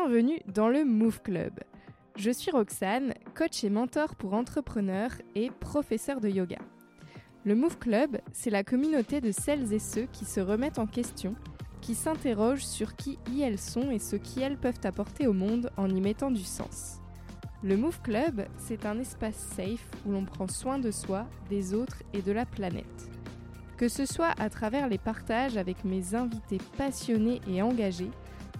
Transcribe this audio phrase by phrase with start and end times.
[0.00, 1.58] Bienvenue dans le Move Club.
[2.14, 6.58] Je suis Roxane, coach et mentor pour entrepreneurs et professeur de yoga.
[7.44, 11.34] Le Move Club, c'est la communauté de celles et ceux qui se remettent en question,
[11.80, 16.00] qui s'interrogent sur qui elles sont et ce qu'elles peuvent apporter au monde en y
[16.00, 17.00] mettant du sens.
[17.64, 22.04] Le Move Club, c'est un espace safe où l'on prend soin de soi, des autres
[22.12, 23.10] et de la planète.
[23.76, 28.10] Que ce soit à travers les partages avec mes invités passionnés et engagés,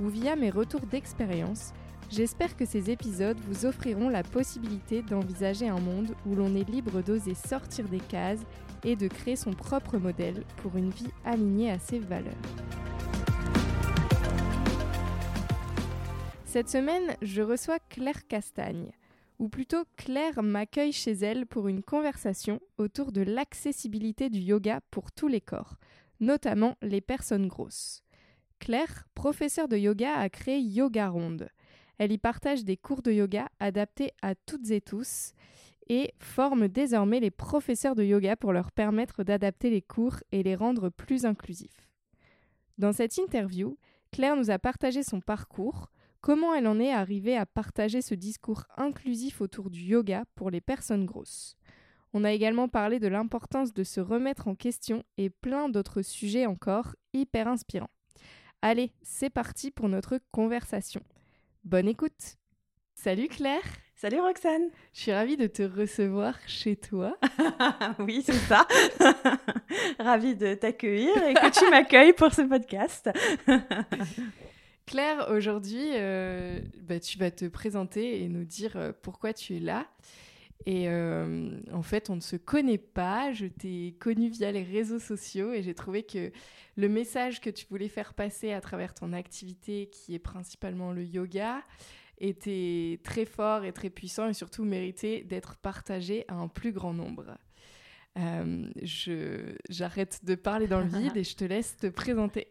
[0.01, 1.73] ou via mes retours d'expérience,
[2.11, 7.03] j'espère que ces épisodes vous offriront la possibilité d'envisager un monde où l'on est libre
[7.03, 8.45] d'oser sortir des cases
[8.85, 12.33] et de créer son propre modèle pour une vie alignée à ses valeurs.
[16.45, 18.93] Cette semaine, je reçois Claire Castagne,
[19.39, 25.13] ou plutôt Claire m'accueille chez elle pour une conversation autour de l'accessibilité du yoga pour
[25.13, 25.77] tous les corps,
[26.21, 28.03] notamment les personnes grosses.
[28.59, 31.49] Claire, professeure de yoga, a créé Yoga Ronde.
[31.99, 35.33] Elle y partage des cours de yoga adaptés à toutes et tous
[35.89, 40.55] et forme désormais les professeurs de yoga pour leur permettre d'adapter les cours et les
[40.55, 41.89] rendre plus inclusifs.
[42.77, 43.79] Dans cette interview,
[44.13, 48.65] Claire nous a partagé son parcours, comment elle en est arrivée à partager ce discours
[48.77, 51.57] inclusif autour du yoga pour les personnes grosses.
[52.13, 56.47] On a également parlé de l'importance de se remettre en question et plein d'autres sujets
[56.47, 57.91] encore hyper inspirants.
[58.61, 61.01] Allez, c'est parti pour notre conversation.
[61.63, 62.37] Bonne écoute.
[62.97, 63.63] Salut Claire.
[63.95, 64.71] Salut Roxane.
[64.93, 67.17] Je suis ravie de te recevoir chez toi.
[68.01, 68.67] oui, c'est ça.
[70.01, 73.09] ravie de t'accueillir et que tu m'accueilles pour ce podcast.
[74.87, 79.61] Claire, aujourd'hui, euh, bah, tu vas te présenter et nous dire euh, pourquoi tu es
[79.61, 79.87] là.
[80.67, 83.33] Et euh, en fait, on ne se connaît pas.
[83.33, 86.31] Je t'ai connue via les réseaux sociaux et j'ai trouvé que
[86.77, 91.05] le message que tu voulais faire passer à travers ton activité, qui est principalement le
[91.05, 91.63] yoga,
[92.19, 96.93] était très fort et très puissant et surtout méritait d'être partagé à un plus grand
[96.93, 97.39] nombre.
[98.19, 98.69] Euh,
[99.71, 102.49] J'arrête de parler dans le vide et je te laisse te présenter.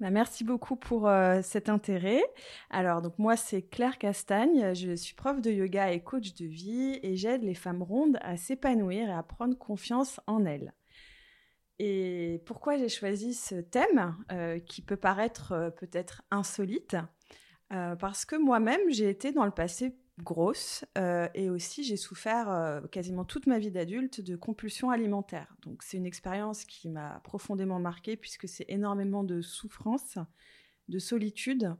[0.00, 2.22] Bah, merci beaucoup pour euh, cet intérêt.
[2.70, 4.74] Alors, donc moi, c'est Claire Castagne.
[4.74, 8.38] Je suis prof de yoga et coach de vie et j'aide les femmes rondes à
[8.38, 10.72] s'épanouir et à prendre confiance en elles.
[11.78, 16.96] Et pourquoi j'ai choisi ce thème euh, qui peut paraître euh, peut-être insolite?
[18.00, 22.80] Parce que moi-même, j'ai été dans le passé grosse euh, et aussi j'ai souffert euh,
[22.90, 25.54] quasiment toute ma vie d'adulte de compulsions alimentaires.
[25.62, 30.18] Donc c'est une expérience qui m'a profondément marquée puisque c'est énormément de souffrance,
[30.88, 31.74] de solitude.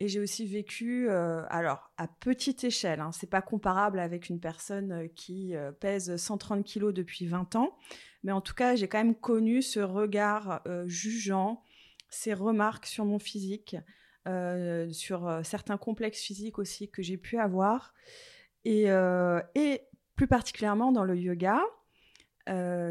[0.00, 4.38] Et j'ai aussi vécu, euh, alors à petite échelle, hein, c'est pas comparable avec une
[4.38, 7.76] personne qui pèse 130 kilos depuis 20 ans,
[8.22, 11.64] mais en tout cas j'ai quand même connu ce regard jugeant,
[12.10, 13.76] ces remarques sur mon physique,
[14.28, 17.94] euh, sur euh, certains complexes physiques aussi que j'ai pu avoir.
[18.64, 19.82] Et, euh, et,
[20.16, 21.62] plus particulièrement dans le yoga,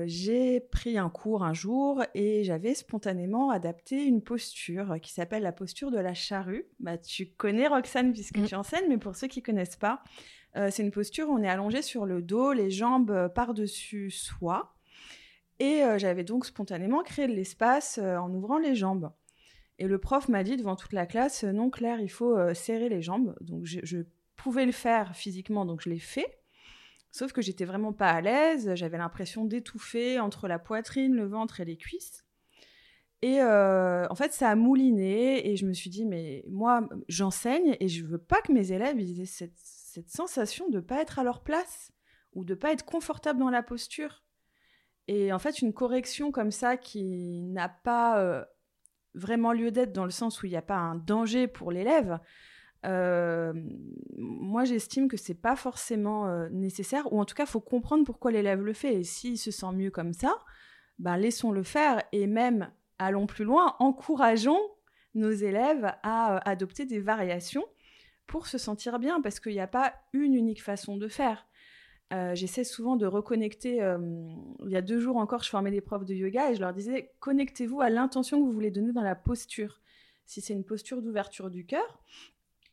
[0.05, 5.51] j'ai pris un cours un jour et j'avais spontanément adapté une posture qui s'appelle la
[5.51, 6.67] posture de la charrue.
[6.79, 8.45] Bah, tu connais Roxane puisque mm.
[8.45, 10.03] tu enseignes, mais pour ceux qui connaissent pas,
[10.55, 14.73] c'est une posture où on est allongé sur le dos, les jambes par-dessus soi.
[15.59, 19.11] Et j'avais donc spontanément créé de l'espace en ouvrant les jambes.
[19.79, 22.53] Et le prof m'a dit devant toute la classe, euh, non Claire, il faut euh,
[22.53, 23.35] serrer les jambes.
[23.41, 24.03] Donc je,
[24.35, 26.39] pouvais le faire physiquement, donc je l'ai fait.
[27.11, 31.59] Sauf que j'étais vraiment pas à l'aise, j'avais l'impression d'étouffer entre la poitrine, le ventre
[31.59, 32.23] et les cuisses.
[33.23, 37.75] Et euh, en fait, ça a mouliné et je me suis dit, mais moi, j'enseigne
[37.79, 41.23] et je veux pas que mes élèves aient cette, cette sensation de pas être à
[41.23, 41.91] leur place
[42.33, 44.23] ou de pas être confortable dans la posture.
[45.07, 48.45] Et en fait, une correction comme ça qui n'a pas
[49.13, 52.19] vraiment lieu d'être dans le sens où il n'y a pas un danger pour l'élève,
[52.85, 53.53] euh,
[54.17, 58.05] moi j'estime que c'est pas forcément euh, nécessaire, ou en tout cas il faut comprendre
[58.05, 60.37] pourquoi l'élève le fait, et s'il se sent mieux comme ça,
[60.99, 64.61] ben, laissons-le faire, et même allons plus loin, encourageons
[65.15, 67.65] nos élèves à euh, adopter des variations
[68.27, 71.46] pour se sentir bien, parce qu'il n'y a pas une unique façon de faire.
[72.13, 73.81] Euh, j'essaie souvent de reconnecter.
[73.81, 73.97] Euh,
[74.65, 76.73] il y a deux jours encore, je formais des profs de yoga et je leur
[76.73, 79.81] disais connectez-vous à l'intention que vous voulez donner dans la posture.
[80.25, 81.99] Si c'est une posture d'ouverture du cœur,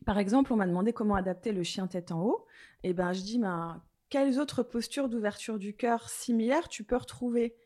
[0.04, 2.46] par exemple, on m'a demandé comment adapter le chien tête en haut.
[2.82, 7.56] Et ben, je dis ben, quelles autres postures d'ouverture du cœur similaires tu peux retrouver?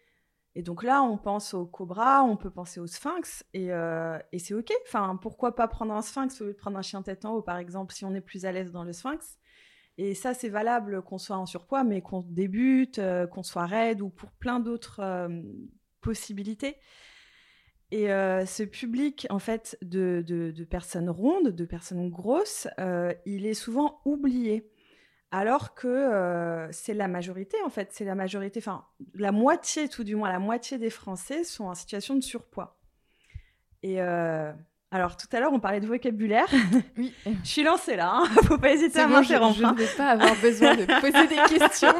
[0.54, 4.38] Et donc là, on pense au cobra, on peut penser au sphinx, et, euh, et
[4.38, 4.72] c'est ok.
[4.86, 7.42] Enfin, pourquoi pas prendre un sphinx au lieu de prendre un chien tête en haut,
[7.42, 9.38] par exemple, si on est plus à l'aise dans le sphinx?
[9.98, 14.00] Et ça, c'est valable qu'on soit en surpoids, mais qu'on débute, euh, qu'on soit raide
[14.00, 15.42] ou pour plein d'autres euh,
[16.00, 16.76] possibilités.
[17.90, 22.68] Et euh, ce public, en fait, de, de, personnes rondes, de personnes grosses,
[23.26, 24.70] il est souvent oublié.
[25.30, 30.16] Alors que c'est la majorité, en fait, c'est la majorité, enfin, la moitié, tout du
[30.16, 32.78] moins, la moitié des Français sont en situation de surpoids.
[33.82, 34.00] Et
[34.90, 36.48] alors, tout à l'heure, on parlait de vocabulaire.
[36.96, 37.12] Oui.
[37.44, 39.54] je suis lancée là, hein faut pas hésiter à m'interrompre.
[39.54, 41.94] Je, je, ne vais pas avoir besoin de poser des questions.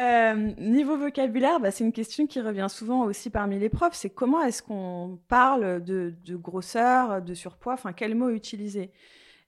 [0.00, 3.94] Euh, niveau vocabulaire, bah, c'est une question qui revient souvent aussi parmi les profs.
[3.94, 8.92] C'est comment est-ce qu'on parle de, grosseur, de surpoids, enfin quels mots utiliser?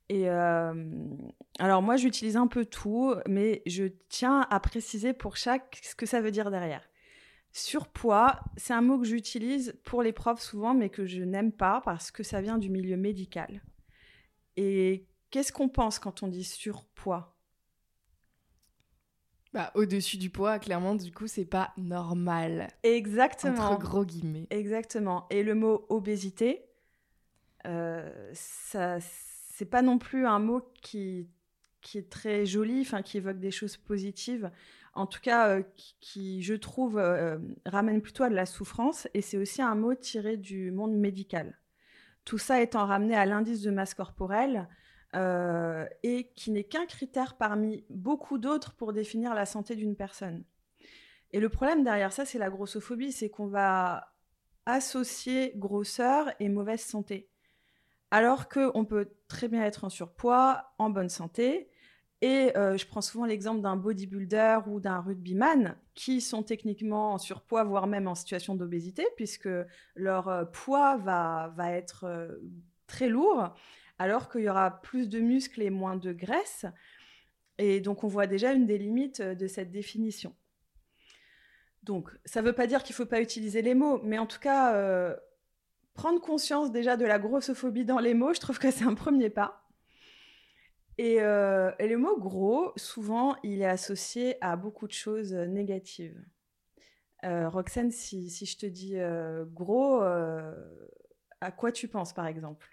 [0.08, 0.72] Et euh,
[1.58, 6.06] alors moi, j'utilise un peu tout, mais je tiens à préciser pour chaque ce que
[6.06, 6.82] ça veut dire derrière.
[7.58, 11.80] Surpoids, c'est un mot que j'utilise pour les profs souvent, mais que je n'aime pas
[11.86, 13.62] parce que ça vient du milieu médical.
[14.58, 17.34] Et qu'est-ce qu'on pense quand on dit surpoids?
[19.54, 22.68] Bah, au-dessus du poids, clairement, du coup, c'est pas normal.
[22.82, 23.70] Exactement.
[23.70, 24.46] Entre gros guillemets.
[24.50, 25.26] Exactement.
[25.30, 26.66] Et le mot obésité,
[27.66, 31.26] euh, ça, c'est pas non plus un mot qui,
[31.80, 34.50] qui est très joli, enfin, qui évoque des choses positives.
[34.96, 35.62] En tout cas, euh,
[36.00, 39.06] qui, je trouve, euh, ramène plutôt à de la souffrance.
[39.14, 41.60] Et c'est aussi un mot tiré du monde médical.
[42.24, 44.68] Tout ça étant ramené à l'indice de masse corporelle,
[45.14, 50.44] euh, et qui n'est qu'un critère parmi beaucoup d'autres pour définir la santé d'une personne.
[51.32, 54.12] Et le problème derrière ça, c'est la grossophobie, c'est qu'on va
[54.64, 57.28] associer grosseur et mauvaise santé.
[58.10, 61.68] Alors qu'on peut très bien être en surpoids, en bonne santé.
[62.22, 67.18] Et euh, je prends souvent l'exemple d'un bodybuilder ou d'un rugbyman qui sont techniquement en
[67.18, 69.48] surpoids, voire même en situation d'obésité, puisque
[69.94, 72.38] leur euh, poids va, être
[72.86, 73.52] très lourd
[73.98, 76.66] alors qu'il y aura plus de muscles et moins de graisse.
[77.58, 80.34] Et donc on voit déjà une des limites euh, de cette définition.
[81.82, 84.26] Donc ça ne veut pas dire qu'il ne faut pas utiliser les mots, mais en
[84.26, 85.14] tout cas, euh,
[85.94, 89.30] prendre conscience déjà de la grossophobie dans les mots, je trouve que c'est un premier
[89.30, 89.65] pas.
[90.98, 96.22] Et, euh, le mot gros, souvent, il est associé à beaucoup de choses négatives.
[97.22, 98.96] Roxane, si, si, je te dis
[99.52, 102.68] gros, à quoi tu penses par exemple?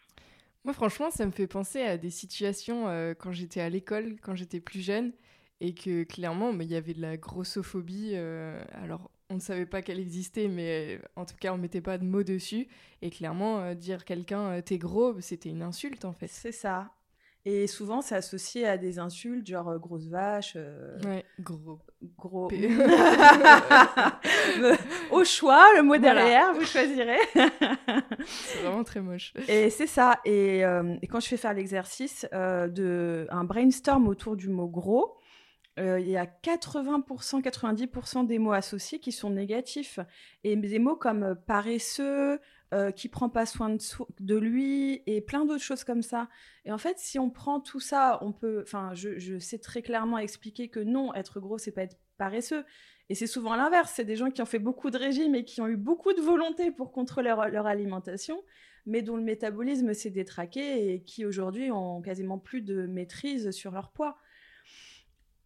[0.63, 4.33] Moi, franchement, ça me fait penser à des situations euh, quand j'étais à l'école, quand
[4.33, 5.11] j'étais plus jeune,
[5.59, 8.11] et que clairement, il y avait de la grossophobie.
[8.13, 11.81] Euh, alors, on ne savait pas qu'elle existait, mais euh, en tout cas, on mettait
[11.81, 12.67] pas de mots dessus.
[13.01, 16.27] Et clairement, dire quelqu'un t'es gros, c'était une insulte en fait.
[16.27, 16.91] C'est ça.
[17.45, 20.53] Et souvent, c'est associé à des insultes, genre euh, grosse vache.
[20.55, 21.81] Euh, ouais, gros.
[22.17, 22.47] Gros.
[25.11, 27.19] Au choix, le mot derrière, vous choisirez.
[28.25, 29.33] c'est vraiment très moche.
[29.49, 30.21] Et c'est ça.
[30.23, 35.17] Et, euh, et, quand je fais faire l'exercice de un brainstorm autour du mot gros,
[35.77, 39.99] il y a 80%, 90% des mots associés qui sont négatifs.
[40.45, 42.39] Et des mots comme paresseux,
[42.73, 43.77] euh, qui prend pas soin
[44.19, 46.27] de, lui et plein d'autres choses comme ça.
[46.65, 48.61] Et en fait, si on prend tout ça, on peut.
[48.63, 52.65] Enfin, je, sais très clairement expliquer que non, être gros, c'est pas être paresseux.
[53.09, 53.91] Et c'est souvent l'inverse.
[53.95, 56.21] C'est des gens qui ont fait beaucoup de régimes et qui ont eu beaucoup de
[56.21, 58.43] volonté pour contrôler leur, leur alimentation,
[58.87, 63.71] mais dont le métabolisme s'est détraqué et qui aujourd'hui ont quasiment plus de maîtrise sur
[63.71, 64.17] leur poids.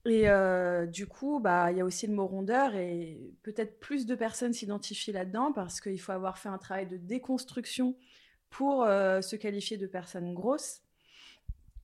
[0.06, 4.06] Et euh, du coup, bah, il y a aussi le mot rondeur et peut-être plus
[4.06, 7.98] de personnes s'identifient là-dedans parce qu'il faut avoir fait un travail de déconstruction
[8.50, 10.82] pour euh, se qualifier de personne grosse.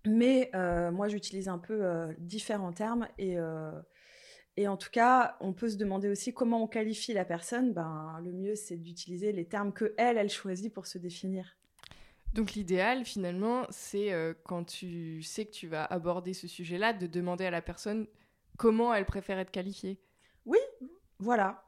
[0.05, 1.81] Mais euh, moi, j'utilise un peu
[2.17, 3.37] différents termes et,
[4.57, 7.73] et en tout cas, on peut se demander aussi comment on qualifie la personne.
[7.73, 11.55] Ben, le mieux, c'est d'utiliser les termes que elle, elle choisit pour se définir.
[12.33, 17.07] Donc l'idéal finalement, c'est euh, quand tu sais que tu vas aborder ce sujet-là, de
[17.07, 18.07] demander à la personne
[18.57, 20.01] comment elle préfère être qualifiée.
[20.45, 20.57] Oui,
[21.19, 21.63] voilà.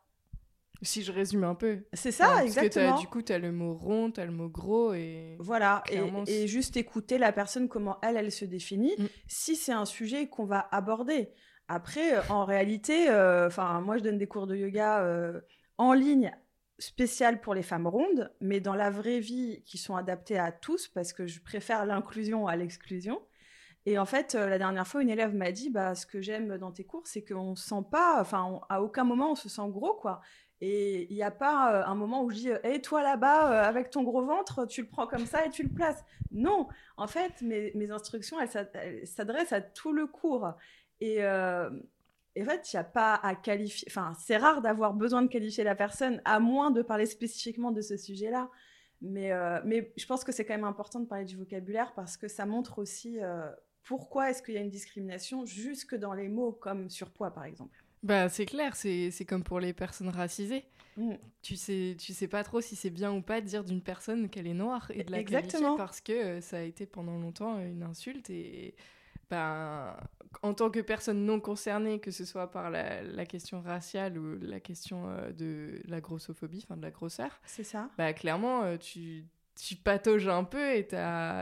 [0.81, 1.84] Si je résume un peu.
[1.93, 2.89] C'est ça, exactement.
[2.89, 5.38] Parce que du coup, tu as le mot rond, tu as le mot gros et...
[5.39, 9.05] Voilà, et, juste écouter la personne, comment elle, elle se définit, mm.
[9.27, 11.29] si c'est un sujet qu'on va aborder.
[11.67, 13.50] Après, euh, en réalité, euh,
[13.81, 15.41] moi, je donne des cours de yoga
[15.77, 16.31] en ligne
[16.79, 20.88] spéciales pour les femmes rondes, mais dans la vraie vie qui sont adaptées à tous
[20.88, 23.22] parce que je préfère l'inclusion à l'exclusion.
[23.86, 26.58] Et en fait, euh, la dernière fois, une élève m'a dit, bah, ce que j'aime
[26.58, 29.70] dans tes cours, c'est qu'on se sent pas, enfin, à aucun moment on se sent
[29.70, 30.22] gros, quoi.
[30.62, 33.70] Et il n'y a pas euh, un moment où je dis, hé, toi là-bas, euh,
[33.70, 36.03] avec ton gros ventre, tu le prends comme ça et tu le places.
[36.32, 36.67] Non,
[36.98, 40.53] en fait, mes, mes instructions, elles s'adressent à tout le cours.
[41.01, 41.20] Et,
[42.36, 43.88] et en fait, il n'y a pas à qualifier.
[43.89, 47.82] Enfin, c'est rare d'avoir besoin de qualifier la personne, à moins de parler spécifiquement de
[47.82, 48.50] ce sujet-là.
[49.01, 52.18] Mais, euh, mais je pense que c'est quand même important de parler du vocabulaire parce
[52.18, 53.50] que ça montre aussi euh,
[53.84, 57.84] pourquoi est-ce qu'il y a une discrimination jusque dans les mots comme surpoids, par exemple.
[58.04, 60.65] Bah, c'est clair, c'est comme pour les personnes racisées.
[60.98, 61.13] Mm.
[61.42, 64.30] Tu sais, tu sais pas trop si c'est bien ou pas de dire d'une personne
[64.30, 65.75] qu'elle est noire et de la Exactement.
[65.75, 68.75] parce que euh, ça a été pendant longtemps une insulte et
[69.29, 69.96] ben,
[70.41, 74.60] en tant que personne non concernée, que ce soit par la, question raciale ou la
[74.60, 77.89] question euh, de la grossophobie, enfin de la grosseur, c'est ça.
[77.98, 80.88] Bah, clairement, euh, tu, tu patauges un peu et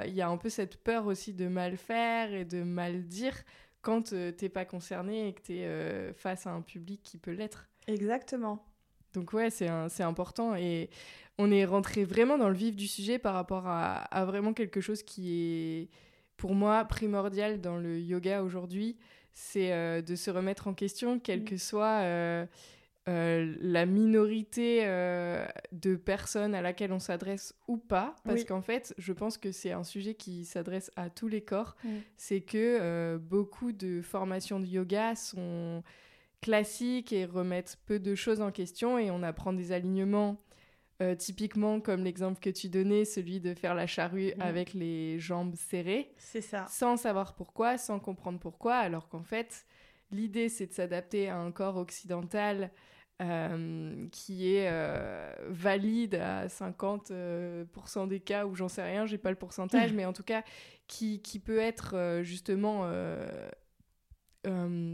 [0.07, 3.35] il y a un peu cette peur aussi de mal faire et de mal dire
[3.81, 7.31] quand euh, t'es pas concerné et que tu es face à un public qui peut
[7.31, 7.67] l'être.
[7.87, 8.65] Exactement.
[9.13, 9.67] Donc ouais, c'est
[10.01, 10.89] important et
[11.37, 14.81] on est rentré vraiment dans le vif du sujet par rapport à, à vraiment quelque
[14.81, 15.89] chose qui est
[16.37, 18.97] pour moi primordial dans le yoga aujourd'hui,
[19.33, 21.45] c'est euh, de se remettre en question, quelle mm.
[21.45, 22.45] que soit euh,
[23.09, 24.85] euh, la minorité
[25.71, 28.15] de personnes à laquelle on s'adresse ou pas.
[28.23, 31.75] Parce qu'en fait, je pense que c'est un sujet qui s'adresse à tous les corps.
[31.83, 31.89] Mm.
[32.17, 35.83] C'est que beaucoup de formations de yoga sont
[36.41, 40.37] classiques et remettent peu de choses en question et on apprend des alignements
[41.03, 44.41] euh, typiquement, comme l'exemple que tu donnais, celui de faire la charrue mm.
[44.41, 46.13] avec les jambes serrées.
[46.17, 46.65] C'est ça.
[46.69, 49.65] Sans savoir pourquoi, sans comprendre pourquoi, alors qu'en fait,
[50.11, 52.71] l'idée, c'est de s'adapter à un corps occidental
[53.21, 59.29] euh, qui est euh, valide à 50% des cas, ou j'en sais rien, j'ai pas
[59.29, 60.43] le pourcentage, mais en tout cas,
[60.87, 62.87] qui, qui peut être justement.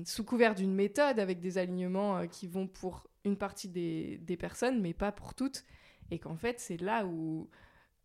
[0.06, 4.82] sous couvert d'une méthode avec des alignements qui vont pour une partie des, des, personnes,
[4.82, 5.66] mais pas pour toutes.
[6.12, 7.50] Et qu'en fait, c'est là où,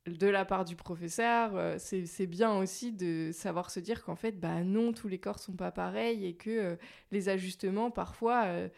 [0.07, 4.33] de la part du professeur, euh, c'est bien aussi de savoir se dire qu'en fait,
[4.33, 6.77] bah non, tous les corps sont pas pareils et que euh,
[7.11, 8.69] les ajustements, parfois, euh,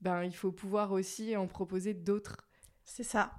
[0.00, 2.46] ben, il faut pouvoir aussi en proposer d'autres.
[2.84, 3.32] C'est ça.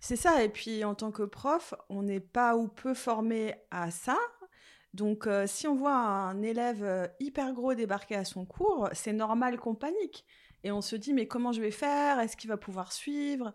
[0.00, 0.42] C'est ça.
[0.42, 4.16] Et puis, en tant que prof, on n'est pas ou peu formé à ça.
[4.94, 9.74] Donc, si on voit un élève hyper gros débarquer à son cours, c'est normal qu'on
[9.74, 10.24] panique.
[10.64, 12.18] Et on se dit, mais comment je vais faire?
[12.18, 13.54] Est-ce qu'il va pouvoir suivre?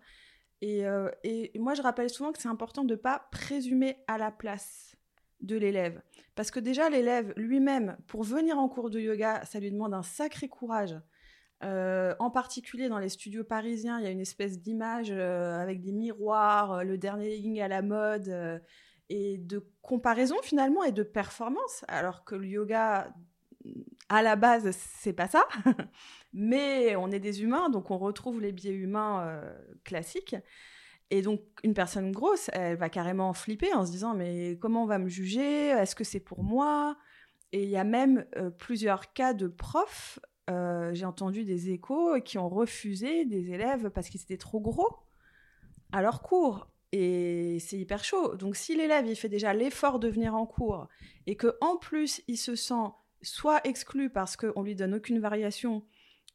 [0.63, 4.31] Euh, et, moi, je rappelle souvent que c'est important de ne pas présumer à la
[4.31, 4.95] place
[5.41, 6.01] de l'élève.
[6.35, 10.03] Parce que déjà, l'élève lui-même, pour venir en cours de yoga, ça lui demande un
[10.03, 10.95] sacré courage.
[11.63, 15.81] Euh, en particulier dans les studios parisiens, il y a une espèce d'image euh, avec
[15.81, 18.61] des miroirs, le dernier ligne à la mode,
[19.09, 23.13] et de comparaison finalement et de performance, alors que le yoga,
[24.09, 25.47] à la base, c'est pas ça.
[26.33, 30.35] Mais on est des humains, donc on retrouve les biais humains euh, classiques.
[31.11, 34.87] Et donc, une personne grosse, elle va carrément flipper en se disant Mais comment on
[34.87, 35.69] va me juger?
[35.69, 36.97] Est-ce que c'est pour moi?
[37.51, 40.19] Et il y a même euh, plusieurs cas de profs,
[40.49, 44.89] euh, j'ai entendu des échos, qui ont refusé des élèves parce qu'ils étaient trop gros
[45.91, 46.67] à leur cours.
[46.91, 48.35] Et c'est hyper chaud.
[48.35, 50.87] Donc, si l'élève, il fait déjà l'effort de venir en cours
[51.27, 52.91] et que en plus, il se sent
[53.25, 55.83] soit exclu parce qu'on lui donne aucune variation,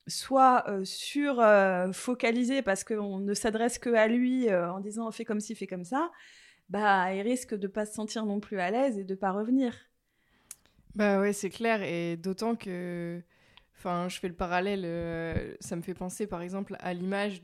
[0.06, 5.10] soit euh, sur euh, focalisé parce qu'on ne s'adresse que à lui euh, en disant
[5.10, 6.10] fais comme ci, fais comme ça,
[6.68, 9.74] bah il risque de pas se sentir non plus à l'aise et de pas revenir.
[10.94, 13.22] Bah ouais, c'est clair et d'autant que
[13.76, 17.42] enfin, je fais le parallèle ça me fait penser par exemple à l'image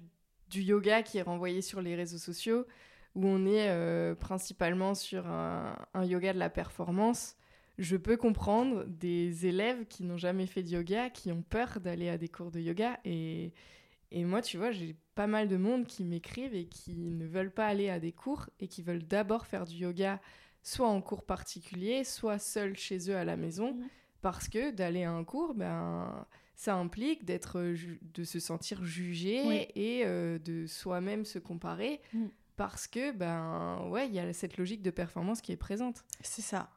[0.51, 2.67] du yoga qui est renvoyé sur les réseaux sociaux
[3.15, 7.37] où on est principalement sur un, un, yoga de la performance
[7.79, 12.09] je peux comprendre des élèves qui n'ont jamais fait de yoga, qui ont peur d'aller
[12.09, 12.99] à des cours de yoga.
[13.05, 13.53] Et,
[14.11, 17.53] et moi, tu vois, j'ai pas mal de monde qui m'écrivent et qui ne veulent
[17.53, 20.21] pas aller à des cours et qui veulent d'abord faire du yoga,
[20.63, 23.75] soit en cours particulier, soit seul chez eux à la maison.
[23.75, 23.89] Mmh.
[24.23, 30.05] Parce que d'aller à un cours, ben, ça implique d'être, de se sentir jugé et
[30.07, 32.01] euh, de soi-même se comparer.
[32.15, 32.27] Mmh.
[32.57, 36.05] Parce que, ben, ouais, il y a cette logique de performance qui est présente.
[36.23, 36.71] C'est ça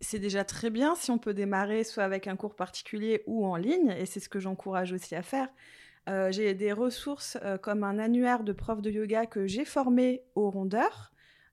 [0.00, 3.56] c'est déjà très bien si on peut démarrer soit avec un cours particulier ou en
[3.56, 5.48] ligne, et c'est ce que j'encourage aussi à faire.
[6.08, 10.22] Euh, j'ai des ressources euh, comme un annuaire de profs de yoga que j'ai formé
[10.34, 11.12] aux rondeurs.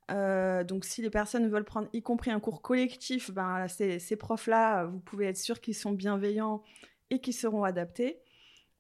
[0.10, 4.86] Euh, donc si les personnes veulent prendre, y compris un cours collectif, ben, ces, profs-là,
[4.86, 6.64] vous pouvez être sûr qu'ils sont bienveillants
[7.10, 8.20] et qu'ils seront adaptés.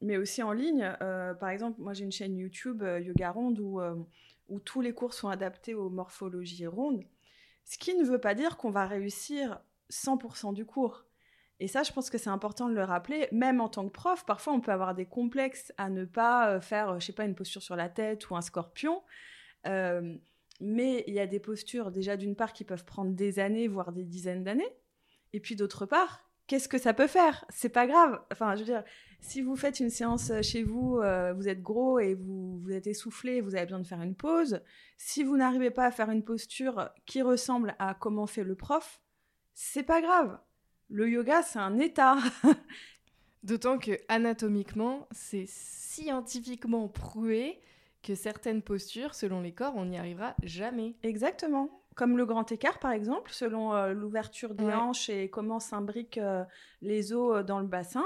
[0.01, 0.95] Mais aussi en ligne,
[1.39, 5.73] par exemple, moi j'ai une chaîne YouTube Yoga Ronde où tous les cours sont adaptés
[5.73, 7.03] aux morphologies rondes.
[7.67, 9.59] Ce qui ne veut pas dire qu'on va réussir
[9.91, 11.03] 100% du cours.
[11.59, 13.27] Et ça, je pense que c'est important de le rappeler.
[13.33, 16.61] Même en tant que prof, parfois on peut avoir des complexes à ne pas euh,
[16.61, 19.03] faire, je sais pas, une posture sur la tête ou un scorpion.
[19.65, 20.15] Euh,
[20.61, 23.91] mais il y a des postures, déjà d'une part, qui peuvent prendre des années, voire
[23.91, 24.73] des dizaines d'années.
[25.33, 27.43] Et puis d'autre part, qu'est-ce que ça peut faire?
[27.49, 28.21] C'est pas grave.
[28.31, 28.83] Enfin, je veux dire,
[29.19, 32.71] si vous faites une séance euh, chez vous, euh, vous êtes gros et vous, vous
[32.71, 34.61] êtes essoufflé, vous avez besoin de faire une pause.
[34.97, 39.01] Si vous n'arrivez pas à faire une posture qui ressemble à comment fait le prof,
[39.53, 40.39] c'est pas grave.
[40.89, 42.17] Le yoga, c'est un état.
[43.43, 47.59] D'autant que anatomiquement, c'est scientifiquement prouvé
[48.03, 50.95] que certaines postures, selon les corps, on n'y arrivera jamais.
[51.03, 51.83] Exactement.
[51.97, 56.43] Comme le grand écart, par exemple, selon euh, l'ouverture des hanches et comment s'imbriquent euh,
[56.83, 58.05] les os euh, dans le bassin,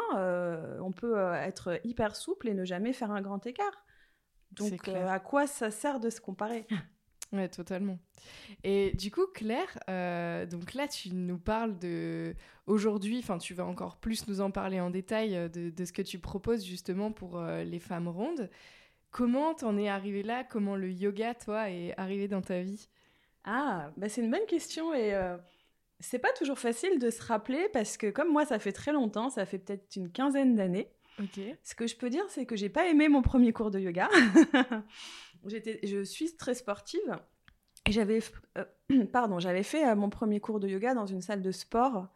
[0.80, 3.84] on peut être hyper souple et ne jamais faire un grand écart.
[4.54, 6.66] Donc, à quoi ça sert de se comparer?
[7.34, 7.98] Ouais, totalement.
[8.66, 9.80] Et du coup, Claire,
[10.50, 12.36] donc là, tu nous parles de
[12.68, 16.02] aujourd'hui, enfin, tu vas encore plus nous en parler en détail de, de ce que
[16.02, 18.50] tu proposes justement pour les femmes rondes.
[19.12, 20.44] Comment t'en es arrivée là?
[20.44, 22.90] Comment le yoga, toi, est arrivé dans ta vie?
[23.44, 25.38] Ah, bah c'est une bonne question et euh,
[26.00, 29.30] c'est pas toujours facile de se rappeler parce que comme moi ça fait très longtemps,
[29.30, 30.92] ça fait peut-être une quinzaine d'années.
[31.64, 34.10] Ce que je peux dire c'est que j'ai pas aimé mon premier cours de yoga.
[35.48, 37.20] J'étais, je suis très sportive
[37.88, 38.20] et j'avais,
[38.60, 38.66] euh,
[39.12, 42.08] pardon, j'avais fait euh, mon premier cours de yoga dans une salle de sport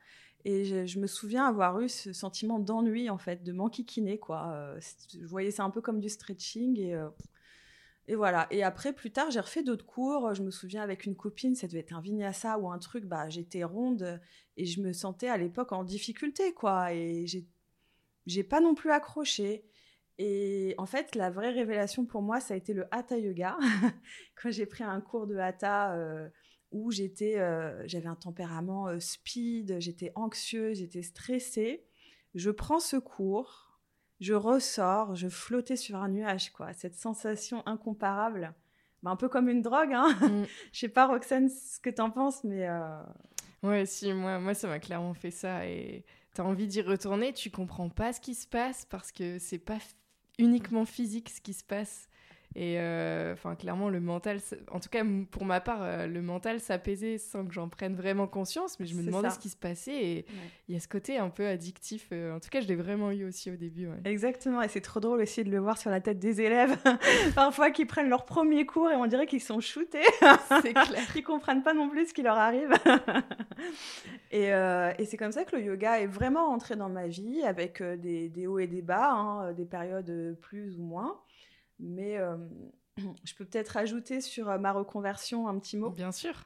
[0.44, 4.75] et je, me souviens avoir eu ce sentiment d'ennui en fait, de m'enquiquiner quoi.
[5.12, 6.96] je voyais ça un peu comme du stretching et
[8.07, 8.47] et voilà.
[8.51, 10.33] Et après, plus tard, j'ai refait d'autres cours.
[10.33, 13.05] Je me souviens avec une copine, ça devait être un vinyasa ou un truc.
[13.05, 14.21] Bah, j'étais ronde
[14.57, 16.93] et je me sentais à l'époque en difficulté, quoi.
[16.93, 17.47] Et j'ai,
[18.27, 19.65] j'ai pas non plus accroché.
[20.17, 23.57] Et en fait, la vraie révélation pour moi, ça a été le hatha yoga.
[24.41, 26.29] Quand j'ai pris un cours de hatha euh,
[26.71, 31.85] où j'étais, euh, j'avais un tempérament euh, speed, j'étais anxieuse, j'étais stressée.
[32.35, 33.64] Je prends ce cours
[34.19, 36.74] je ressors, je flottais sur un nuage, quoi.
[36.74, 38.53] Cette sensation incomparable,
[39.03, 40.13] bah, un peu comme une drogue, hein.
[40.22, 40.45] Mm.
[40.72, 42.67] Je sais pas, Roxane, ce que t'en penses, mais.
[42.67, 43.01] Euh...
[43.63, 45.67] Ouais, si, moi, moi, ça m'a clairement fait ça.
[45.67, 49.60] Et t'as envie d'y retourner, tu comprends pas ce qui se passe parce que c'est
[49.60, 49.77] pas
[50.38, 52.07] uniquement physique ce qui se passe.
[52.57, 54.39] Et euh, enfin, clairement, le mental,
[54.71, 58.27] en tout cas pour ma part, euh, le mental s'apaisait sans que j'en prenne vraiment
[58.27, 60.25] conscience, mais je me demandais ce qui se passait et
[60.69, 62.07] il y a ce côté un peu addictif.
[62.13, 63.89] Euh, en tout cas, je l'ai vraiment eu aussi au début.
[64.05, 66.77] Exactement, et c'est trop drôle aussi de le voir sur la tête des élèves,
[67.35, 70.00] parfois qui prennent leur premier cours et on dirait qu'ils sont shootés.
[70.61, 71.03] c'est clair.
[71.15, 72.72] Ils comprennent pas non plus ce qui leur arrive.
[74.31, 77.83] et, et c'est comme ça que le yoga est vraiment entré dans ma vie avec
[77.83, 81.20] des, des hauts et des bas, hein, des périodes plus ou moins.
[81.79, 82.38] Mais euh,
[83.24, 85.90] je peux peut-être ajouter sur euh, ma reconversion un petit mot.
[85.90, 86.46] Bien sûr.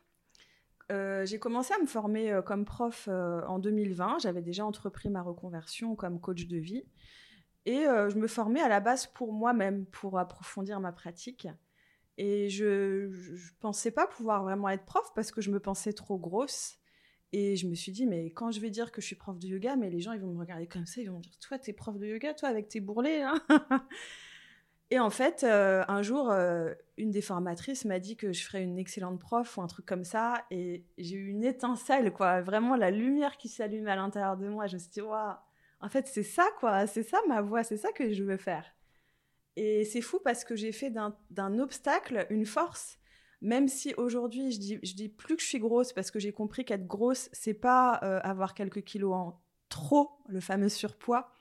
[0.92, 4.20] Euh, j'ai commencé à me former comme prof en 2020.
[4.20, 6.84] J'avais déjà entrepris ma reconversion comme coach de vie.
[7.66, 11.48] Et je me formais à la base pour moi-même, pour approfondir ma pratique.
[12.18, 16.18] Et je ne pensais pas pouvoir vraiment être prof parce que je me pensais trop
[16.18, 16.80] grosse.
[17.32, 19.48] Et je me suis dit, mais quand je vais dire que je suis prof de
[19.48, 21.60] yoga, mais les gens, ils vont me regarder comme ça, ils vont me dire, toi,
[21.60, 23.22] t'es prof de yoga, toi, avec tes bourrelets.
[23.22, 23.40] Hein?
[24.92, 28.64] et en fait, euh, un jour, euh, une des formatrices m'a dit que je ferais
[28.64, 30.46] une excellente prof ou un truc comme ça.
[30.50, 32.42] Et j'ai eu une étincelle, quoi.
[32.42, 34.66] Vraiment, la lumière qui s'allume à l'intérieur de moi.
[34.66, 35.36] Je me suis dit, waouh,
[35.82, 36.88] en fait, c'est ça, quoi.
[36.88, 38.66] C'est ça ma voix, c'est ça que je veux faire.
[39.56, 42.98] Et c'est fou parce que j'ai fait d'un obstacle une force.
[43.42, 46.66] Même si aujourd'hui, je dis, dis plus que je suis grosse parce que j'ai compris
[46.66, 51.32] qu'être grosse, c'est pas euh, avoir quelques kilos en trop, le fameux surpoids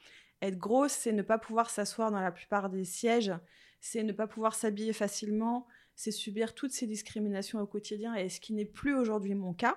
[0.43, 3.33] être grosse, c'est ne pas pouvoir s'asseoir dans la plupart des sièges,
[3.81, 8.41] c'est ne pas pouvoir s'habiller facilement, c'est subir toutes ces discriminations au quotidien, et ce
[8.41, 9.77] qui n'est plus aujourd'hui mon cas.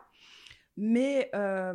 [0.77, 1.73] Mais euh,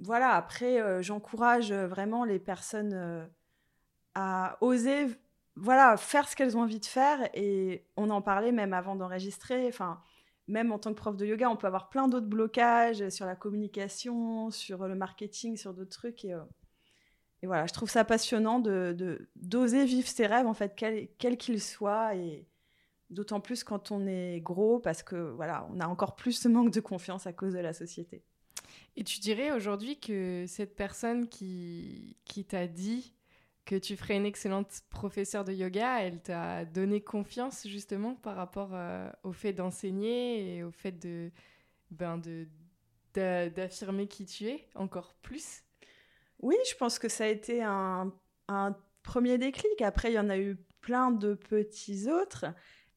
[0.00, 3.26] voilà, après, euh, j'encourage vraiment les personnes euh,
[4.14, 5.08] à oser
[5.56, 7.28] voilà, faire ce qu'elles ont envie de faire.
[7.34, 9.66] Et on en parlait même avant d'enregistrer.
[9.68, 10.00] Enfin,
[10.46, 13.36] même en tant que prof de yoga, on peut avoir plein d'autres blocages sur la
[13.36, 16.24] communication, sur le marketing, sur d'autres trucs.
[16.24, 16.34] Et
[17.42, 21.62] et voilà, je trouve ça passionnant de d'oser vivre ses rêves en fait, quels qu'ils
[21.62, 22.46] soient et
[23.08, 26.70] d'autant plus quand on est gros parce que voilà, on a encore plus ce manque
[26.70, 28.22] de confiance à cause de la société.
[28.96, 33.14] Et tu dirais aujourd'hui que cette personne qui qui t'a dit
[33.64, 38.70] que tu ferais une excellente professeure de yoga, elle t'a donné confiance justement par rapport
[38.72, 41.30] euh, au fait d'enseigner et au fait de
[41.90, 42.46] ben de
[43.14, 45.64] d'affirmer qui tu es encore plus?
[46.42, 48.12] Oui, je pense que ça a été un,
[49.02, 49.80] premier déclic.
[49.82, 52.46] Après, il y en a eu plein de petits autres.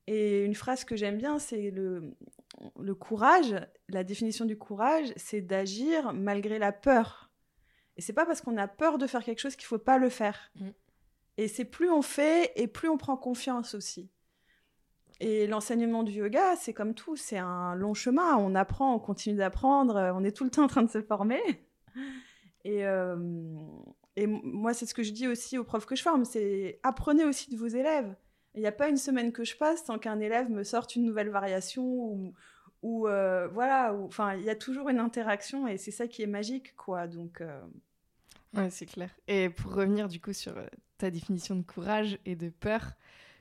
[0.07, 2.13] Et une phrase que j'aime bien, c'est le,
[2.79, 3.55] le courage.
[3.89, 7.31] La définition du courage, c'est d'agir malgré la peur.
[7.95, 10.09] Et c'est pas parce qu'on a peur de faire quelque chose qu'il faut pas le
[10.09, 10.51] faire.
[10.55, 10.69] Mm.
[11.37, 14.09] Et c'est plus on fait et plus on prend confiance aussi.
[15.19, 18.35] Et l'enseignement du yoga, c'est comme tout, c'est un long chemin.
[18.37, 21.41] On apprend, on continue d'apprendre, on est tout le temps en train de se former.
[22.63, 23.15] Et, euh,
[24.17, 27.49] moi, c'est ce que je dis aussi aux profs que je forme, c'est apprenez aussi
[27.49, 28.15] de vos élèves.
[28.55, 31.03] Il n'y a pas une semaine que je passe sans qu'un élève me sorte une
[31.03, 32.33] nouvelle variation
[32.83, 36.27] ou, euh, voilà, enfin, il y a toujours une interaction et c'est ça qui est
[36.27, 37.07] magique, quoi.
[37.07, 37.41] Donc.
[37.41, 37.61] Euh,
[38.53, 39.09] Ouais, c'est clair.
[39.27, 40.53] Et pour revenir du coup sur
[40.99, 42.93] ta définition de courage et de peur,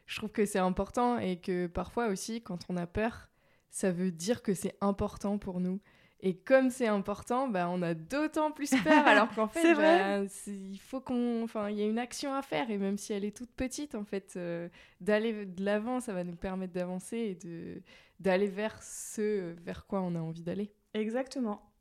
[0.07, 3.29] je trouve que c'est important et que parfois aussi, quand on a peur,
[3.71, 5.81] ça veut dire que c'est important pour nous.
[6.25, 10.79] Et comme c'est important, bah, on a d'autant plus peur, alors qu'en fait, bah, il
[10.79, 13.37] faut qu'on, enfin, il y a une action à faire, et même si elle est
[13.37, 14.69] toute petite, en fait, euh,
[15.01, 17.83] d'aller de l'avant, ça va nous permettre d'avancer et de
[18.21, 20.73] d'aller vers ce vers quoi on a envie d'aller.
[20.95, 21.73] Exactement.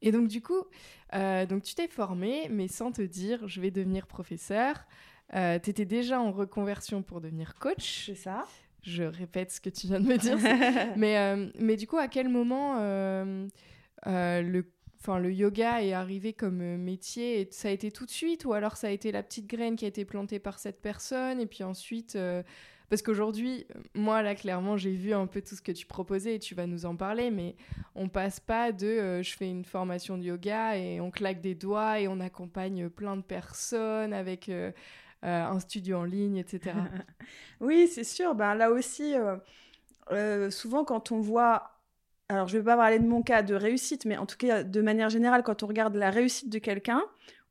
[0.00, 0.62] Et donc du coup,
[1.14, 4.86] euh, donc tu t'es formé, mais sans te dire, je vais devenir professeur.
[5.34, 8.06] Euh, tu étais déjà en reconversion pour devenir coach.
[8.06, 8.46] C'est ça
[8.86, 10.38] je répète ce que tu viens de me dire.
[10.96, 13.46] mais, euh, mais du coup, à quel moment euh,
[14.06, 14.64] euh, le,
[15.08, 18.76] le yoga est arrivé comme métier et Ça a été tout de suite ou alors
[18.76, 21.64] ça a été la petite graine qui a été plantée par cette personne et puis
[21.64, 22.16] ensuite...
[22.88, 26.38] parce qu'aujourd'hui, moi, là, clairement, j'ai vu un peu tout ce que tu proposais et
[26.38, 27.56] tu vas nous en parler, mais
[27.96, 31.98] on passe pas de je fais une formation de yoga et on claque des doigts
[32.00, 34.70] et on accompagne plein de personnes avec euh,
[35.26, 36.74] un studio en ligne, etc.
[37.60, 38.34] oui, c'est sûr.
[38.34, 39.36] Ben, là aussi, euh,
[40.12, 41.72] euh, souvent quand on voit
[42.28, 44.64] alors je ne vais pas parler de mon cas de réussite, mais en tout cas,
[44.64, 47.04] de manière générale, quand on regarde la réussite de quelqu'un,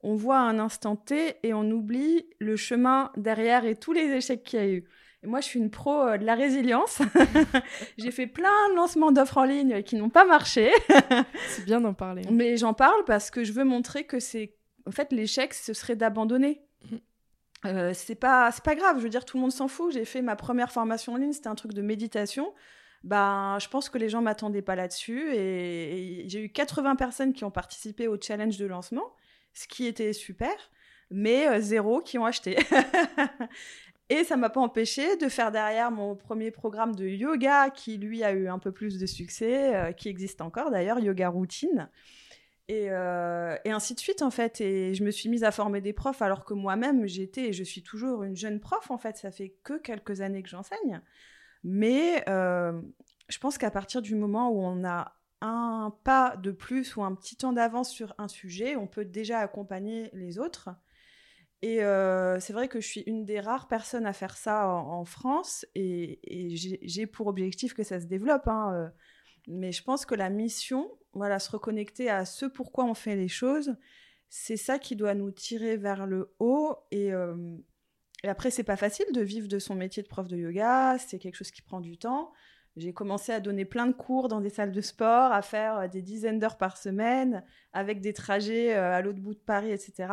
[0.03, 4.43] on voit un instant T et on oublie le chemin derrière et tous les échecs
[4.43, 4.83] qu'il y a eu.
[5.23, 7.01] Et moi, je suis une pro de la résilience.
[7.97, 10.71] J'ai fait plein de lancements d'offres en ligne qui n'ont pas marché.
[11.47, 12.23] c'est bien d'en parler.
[12.29, 14.53] Mais j'en parle parce que je veux montrer que c'est...
[14.85, 16.61] En fait, l'échec, ce serait d'abandonner.
[17.63, 19.93] Euh, c'est pas c'est pas grave je veux dire tout le monde s'en fout.
[19.93, 22.53] J'ai fait ma première formation en ligne c'était un truc de méditation.
[23.03, 27.43] Ben je pense que les gens m'attendaient pas là-dessus et, j'ai eu 80 personnes qui
[27.43, 29.13] ont participé au challenge de lancement
[29.53, 30.53] ce qui était super
[31.11, 32.57] mais euh, zéro qui ont acheté.
[34.09, 38.23] Et ça m'a pas empêché de faire derrière mon premier programme de yoga qui lui
[38.23, 41.89] a eu un peu plus de succès euh, qui existe encore d'ailleurs yoga routine
[42.71, 44.61] euh, et, ainsi de suite, en fait.
[44.61, 47.63] Et je me suis mise à former des profs alors que moi-même, j'étais et je
[47.63, 49.17] suis toujours une jeune prof, en fait.
[49.17, 51.01] Ça fait que quelques années que j'enseigne.
[51.63, 52.81] Mais euh,
[53.27, 57.13] je pense qu'à partir du moment où on a un pas de plus ou un
[57.13, 60.69] petit temps d'avance sur un sujet, on peut déjà accompagner les autres.
[61.61, 65.05] Et euh, c'est vrai que je suis une des rares personnes à faire ça en,
[65.05, 66.19] France et,
[66.83, 68.47] j'ai pour objectif que ça se développe.
[68.47, 68.91] Hein,
[69.47, 73.27] mais je pense que la mission, voilà, se reconnecter à ce pourquoi on fait les
[73.27, 73.75] choses,
[74.29, 76.75] c'est ça qui doit nous tirer vers le haut.
[76.91, 77.57] Et, euh,
[78.23, 81.19] et après, c'est pas facile de vivre de son métier de prof de yoga, c'est
[81.19, 82.31] quelque chose qui prend du temps.
[82.75, 85.87] J'ai commencé à donner plein de cours dans des salles de sport, à faire euh,
[85.87, 90.09] des dizaines d'heures par semaine, avec des trajets euh, à l'autre bout de Paris, etc.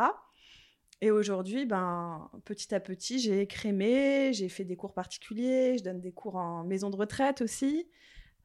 [1.01, 5.99] Et aujourd'hui, ben, petit à petit, j'ai écrémé, j'ai fait des cours particuliers, je donne
[5.99, 7.89] des cours en maison de retraite aussi.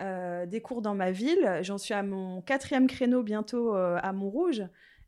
[0.00, 1.58] Euh, des cours dans ma ville.
[1.62, 4.62] J'en suis à mon quatrième créneau bientôt euh, à Montrouge.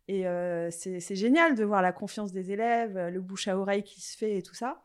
[0.09, 4.01] Et euh, c'est génial de voir la confiance des élèves, le bouche à oreille qui
[4.01, 4.83] se fait et tout ça.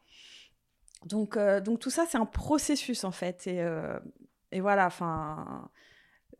[1.07, 3.47] Donc, donc tout ça, c'est un processus en fait.
[3.47, 5.71] Et, voilà, enfin,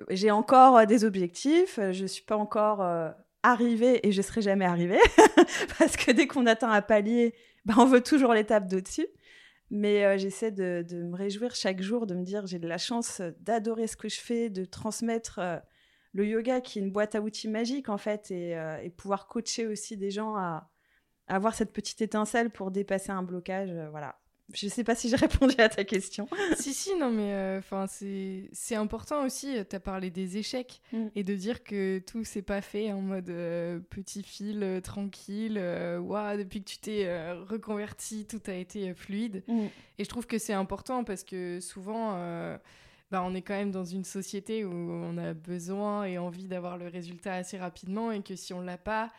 [0.10, 1.80] j'ai encore des objectifs.
[1.92, 2.88] Je ne suis pas encore
[3.42, 5.00] arrivée et je ne serai jamais arrivée.
[5.80, 7.34] Parce que dès qu'on atteint un palier,
[7.66, 9.08] ben, on veut toujours l'étape d'au-dessus.
[9.72, 13.22] Mais euh, j'essaie de, me réjouir chaque jour, de me dire j'ai de la chance
[13.40, 15.58] d'adorer ce que je fais, de transmettre euh,
[16.14, 19.68] le yoga qui est une boîte à outils magique en fait, et, euh, pouvoir coacher
[19.68, 20.70] aussi des gens à,
[21.28, 23.72] avoir cette petite étincelle pour dépasser un blocage.
[23.90, 24.20] voilà.
[24.54, 26.28] Je ne sais pas si j'ai répondu à ta question.
[26.58, 27.88] si, si, non, mais euh,
[28.52, 29.58] c'est important aussi.
[29.58, 31.08] Euh, tu as parlé des échecs mm.
[31.16, 35.58] et de dire que tout s'est pas fait en mode euh, petit fil, tranquille.
[35.58, 39.44] Waouh, depuis que tu t'es reconverti, tout a été fluide.
[39.48, 39.66] Mm.
[39.98, 42.16] Et je trouve que c'est important parce que souvent,
[43.10, 46.78] bah, on est quand même dans une société où on a besoin et envie d'avoir
[46.78, 49.12] le résultat assez rapidement et que si on l'a pas,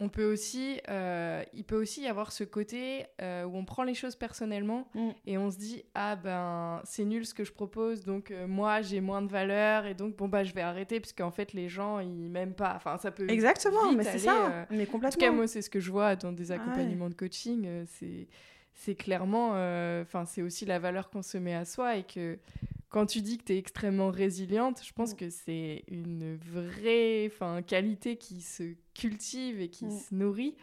[0.00, 3.84] on peut aussi, euh, il peut aussi y avoir ce côté euh, où on prend
[3.84, 5.10] les choses personnellement mm.
[5.26, 8.82] et on se dit ah ben c'est nul ce que je propose donc euh, moi
[8.82, 11.68] j'ai moins de valeur et donc bon bah je vais arrêter parce qu'en fait les
[11.68, 12.72] gens ils m'aiment pas.
[12.74, 15.70] Enfin ça peut exactement mais c'est ça mais complètement en tout cas moi c'est ce
[15.70, 18.26] que je vois dans des accompagnements de coaching c'est
[18.74, 19.50] c'est clairement
[20.02, 22.36] enfin c'est aussi la valeur qu'on se met à soi et que
[22.94, 25.16] quand tu dis que tu es extrêmement résiliente, je pense mm.
[25.16, 27.28] que c'est une vraie
[27.66, 29.98] qualité qui se cultive et qui mm.
[29.98, 30.54] se nourrit.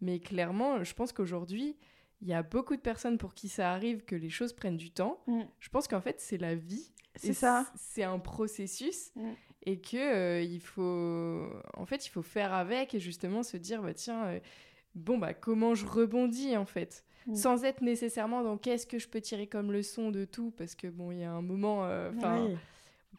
[0.00, 1.76] Mais clairement, je pense qu'aujourd'hui,
[2.22, 4.92] il y a beaucoup de personnes pour qui ça arrive que les choses prennent du
[4.92, 5.20] temps.
[5.26, 5.42] Mm.
[5.60, 6.90] Je pense qu'en fait, c'est la vie.
[7.16, 7.66] C'est ça.
[7.76, 9.12] C'est un processus
[9.66, 13.82] et que euh, il faut en fait, il faut faire avec et justement se dire
[13.82, 14.40] bah tiens euh,
[14.94, 17.04] bon bah comment je rebondis en fait?
[17.26, 17.34] Mm.
[17.34, 20.88] sans être nécessairement dans qu'est-ce que je peux tirer comme leçon de tout, parce que
[20.88, 22.50] bon, il y a un moment, euh, enfin,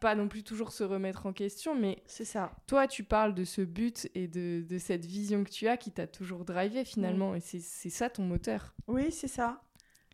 [0.00, 2.52] pas non plus toujours se remettre en question, mais c'est ça.
[2.66, 5.90] Toi, tu parles de ce but et de, de cette vision que tu as qui
[5.90, 8.74] t'a toujours drivé finalement, et c'est ça ton moteur.
[8.86, 9.62] Oui, c'est ça,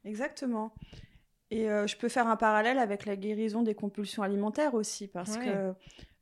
[0.04, 0.72] exactement.
[1.50, 5.36] Et euh, je peux faire un parallèle avec la guérison des compulsions alimentaires aussi, parce
[5.36, 5.74] que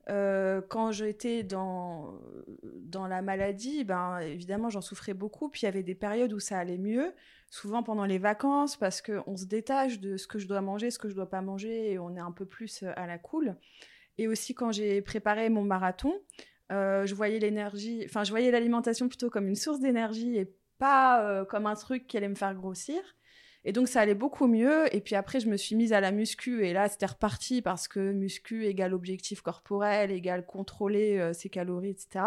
[0.09, 2.19] euh, quand j'étais dans,
[2.65, 5.49] dans la maladie, ben, évidemment, j'en souffrais beaucoup.
[5.49, 7.13] Puis il y avait des périodes où ça allait mieux,
[7.51, 10.99] souvent pendant les vacances, parce qu'on se détache de ce que je dois manger, ce
[10.99, 13.57] que je dois pas manger, et on est un peu plus euh, à la cool.
[14.17, 16.15] Et aussi, quand j'ai préparé mon marathon,
[16.73, 21.45] euh, je voyais l'énergie, enfin, je voyais l'alimentation plutôt comme une source d'énergie et pas
[21.51, 23.03] comme un truc qui allait me faire grossir.
[23.65, 24.95] Et donc ça allait beaucoup mieux.
[24.95, 27.89] Et puis après, je me suis mise à la muscu et là, c'était reparti parce
[27.89, 32.25] que muscu égale objectif corporel, égale contrôler euh, ses calories, etc.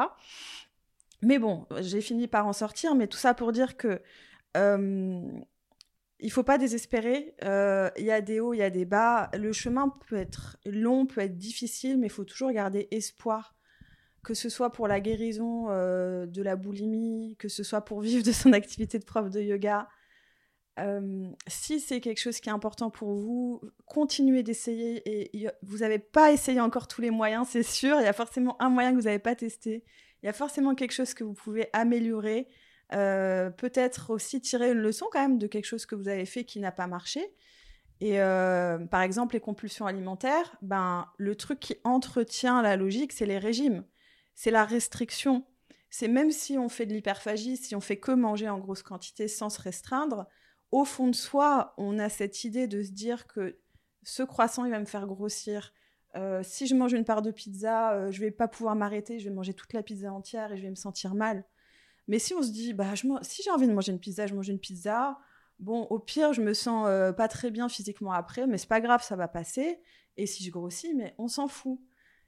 [1.21, 2.95] Mais bon, j'ai fini par en sortir.
[2.95, 3.99] Mais tout ça pour dire que euh,
[4.55, 7.35] il faut pas désespérer.
[7.41, 9.29] Il y a des hauts, il y a des bas.
[9.33, 13.55] Le chemin peut être long, peut être difficile, mais il faut toujours garder espoir
[14.23, 18.31] que ce soit pour la guérison de la boulimie, que ce soit pour vivre de
[18.31, 19.87] son activité de prof de yoga,
[21.47, 25.01] si c'est quelque chose qui est important pour vous, continuez d'essayer.
[25.33, 27.99] Et vous n'avez pas essayé encore tous les moyens, c'est sûr.
[27.99, 29.83] Il y a forcément un moyen que vous n'avez pas testé.
[30.21, 32.47] Il y a forcément quelque chose que vous pouvez améliorer.
[32.93, 36.43] Euh, peut-être aussi tirer une leçon quand même de quelque chose que vous avez fait
[36.43, 37.33] qui n'a pas marché.
[38.01, 43.25] Et euh, par exemple, les compulsions alimentaires, ben, le truc qui entretient la logique, c'est
[43.25, 43.83] les régimes.
[44.35, 45.45] C'est la restriction.
[45.89, 49.27] C'est même si on fait de l'hyperphagie, si on fait que manger en grosse quantité
[49.27, 50.27] sans se restreindre,
[50.71, 53.59] au fond de soi, on a cette idée de se dire que
[54.01, 55.73] ce croissant, il va me faire grossir.
[56.15, 59.35] Euh, si je mange une part de pizza, je vais pas pouvoir m'arrêter, je vais
[59.35, 61.45] manger toute la pizza entière et je vais me sentir mal.
[62.07, 64.49] Mais si on se dit, bah, si j'ai envie de manger une pizza, je mange
[64.49, 65.17] une pizza.
[65.59, 68.81] Bon, au pire, je me sens euh, pas très bien physiquement après, mais c'est pas
[68.81, 69.79] grave, ça va passer.
[70.17, 71.79] Et si je grossis, mais on s'en fout.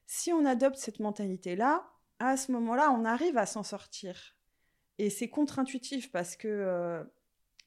[0.07, 4.35] Si on adopte cette mentalité-là, à ce moment-là, on arrive à s'en sortir.
[4.97, 7.03] Et c'est contre-intuitif parce que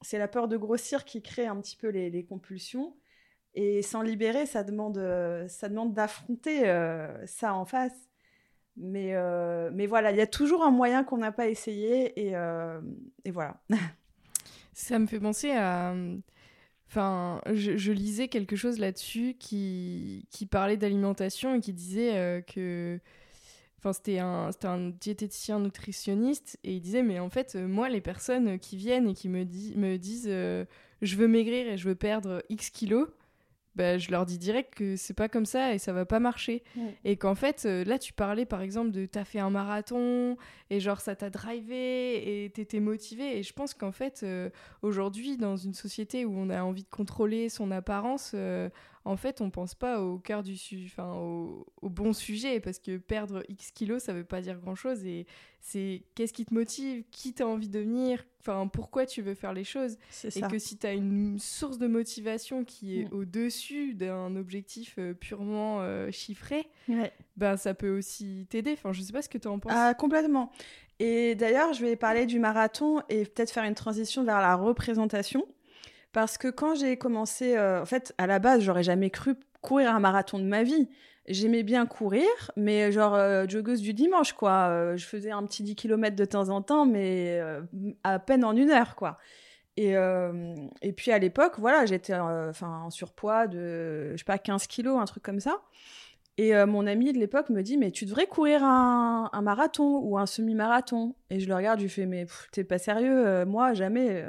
[0.01, 2.95] c'est la peur de grossir qui crée un petit peu les, compulsions.
[3.55, 8.08] Et s'en libérer, ça demande, euh, ça demande d'affronter euh, ça en face.
[8.79, 12.33] Mais, euh, mais voilà, il y a toujours un moyen qu'on n'a pas essayé et,
[13.25, 13.57] et, voilà.
[14.73, 15.93] ça me fait penser à.
[16.87, 22.99] Enfin, je, lisais quelque chose là-dessus qui, qui parlait d'alimentation et qui disait que
[23.79, 28.01] Enfin, c'était un, un diététicien nutritionniste et il disait mais en fait euh, moi les
[28.01, 30.65] personnes qui viennent et qui me, me disent euh,
[31.01, 33.07] je veux maigrir et je veux perdre X kilos
[33.79, 36.63] bah, je leur dis direct que c'est pas comme ça et ça va pas marcher.
[37.05, 40.35] Et qu'en fait, euh, là, tu parlais par exemple de t'as fait un marathon
[40.69, 43.37] et genre ça t'a drivé et t'étais motivé.
[43.37, 44.25] Et je pense qu'en fait,
[44.81, 48.35] aujourd'hui, dans une société où on a envie de contrôler son apparence,
[49.09, 53.43] en fait, on pense pas au cœur du enfin au, bon sujet parce que perdre
[53.49, 55.25] X kilos, ça veut pas dire grand chose et
[55.61, 59.53] c'est qu'est-ce qui te motive, qui t'as envie de devenir, enfin pourquoi tu veux faire
[59.53, 64.35] les choses et que si tu as une source de motivation qui est au-dessus d'un
[64.35, 66.69] objectif euh, purement euh, chiffré,
[67.35, 68.73] ben ça peut aussi t'aider.
[68.73, 69.73] Enfin, je sais pas ce que tu en penses.
[69.75, 70.51] Ah, complètement.
[70.99, 75.47] Et d'ailleurs, je vais parler du marathon et peut-être faire une transition vers la représentation.
[76.11, 79.93] Parce que quand j'ai commencé, euh, en fait, à la base, j'aurais jamais cru courir
[79.93, 80.89] un marathon de ma vie.
[81.27, 84.69] J'aimais bien courir, mais genre euh, joggeuse du dimanche, quoi.
[84.69, 87.39] Euh, je faisais un petit 10 km de temps en temps, mais
[88.03, 89.17] à peine en une heure, quoi.
[89.77, 89.93] Et,
[90.81, 94.99] et puis à l'époque, voilà, j'étais enfin en surpoids de, je sais pas, 15 kilos,
[94.99, 95.61] un truc comme ça.
[96.37, 100.17] Et mon ami de l'époque me dit, mais tu devrais courir un, un marathon ou
[100.17, 101.15] un semi-marathon.
[101.29, 104.25] Et je le regarde, je lui fais, mais t'es pas sérieux, moi, jamais.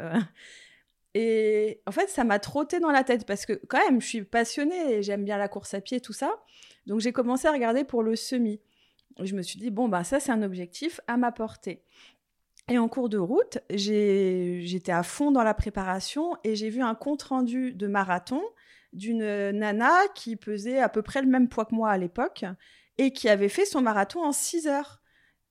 [1.14, 4.22] Et en fait, ça m'a trotté dans la tête parce que quand même, je suis
[4.22, 6.40] passionnée et j'aime bien la course à pied, tout ça.
[6.86, 8.60] Donc j'ai commencé à regarder pour le semi.
[9.20, 11.82] Je me suis dit, bon, bah, ça, c'est un objectif à ma portée.
[12.68, 16.94] Et en cours de route, j'étais à fond dans la préparation et j'ai vu un
[16.94, 18.42] compte-rendu de marathon
[18.92, 22.44] d'une nana qui pesait à peu près le même poids que moi à l'époque
[22.98, 25.00] et qui avait fait son marathon en 6 heures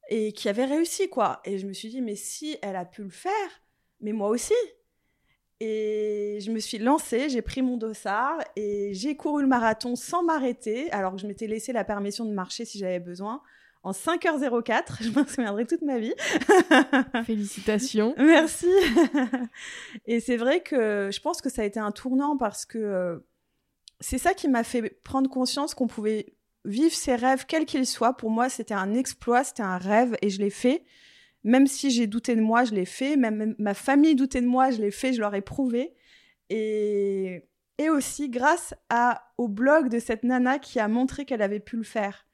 [0.09, 1.41] et qui avait réussi, quoi.
[1.43, 3.31] Et je me suis dit, mais si elle a pu le faire,
[3.99, 4.53] mais moi aussi.
[5.61, 10.23] Et je me suis lancée, j'ai pris mon dossard et j'ai couru le marathon sans
[10.23, 13.41] m'arrêter, alors que je m'étais laissé la permission de marcher si j'avais besoin,
[13.83, 14.83] en 5h04.
[15.03, 16.13] Je m'en souviendrai toute ma vie.
[17.25, 18.15] Félicitations.
[18.17, 18.69] Merci.
[20.05, 23.17] et c'est vrai que je pense que ça a été un tournant parce que euh,
[23.99, 26.33] c'est ça qui m'a fait prendre conscience qu'on pouvait
[26.65, 28.15] vivre ses rêves, quels qu'ils soient.
[28.15, 30.83] Pour moi, c'était un exploit, c'était un rêve et je l'ai fait.
[31.43, 33.15] Même si j'ai douté de moi, je l'ai fait.
[33.15, 35.93] Même ma famille doutait de moi, je l'ai fait, je leur ai prouvé.
[36.49, 37.47] Et,
[37.77, 41.77] et aussi grâce à, au blog de cette nana qui a montré qu'elle avait pu
[41.77, 42.25] le faire.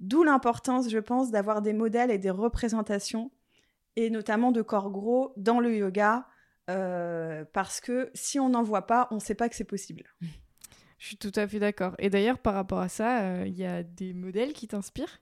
[0.00, 3.30] D'où l'importance, je pense, d'avoir des modèles et des représentations,
[3.94, 6.26] et notamment de corps gros dans le yoga,
[6.70, 10.04] euh, parce que si on n'en voit pas, on ne sait pas que c'est possible.
[10.98, 11.94] Je suis tout à fait d'accord.
[11.98, 15.20] Et d'ailleurs, par rapport à ça, euh, il y a des modèles qui t'inspirent?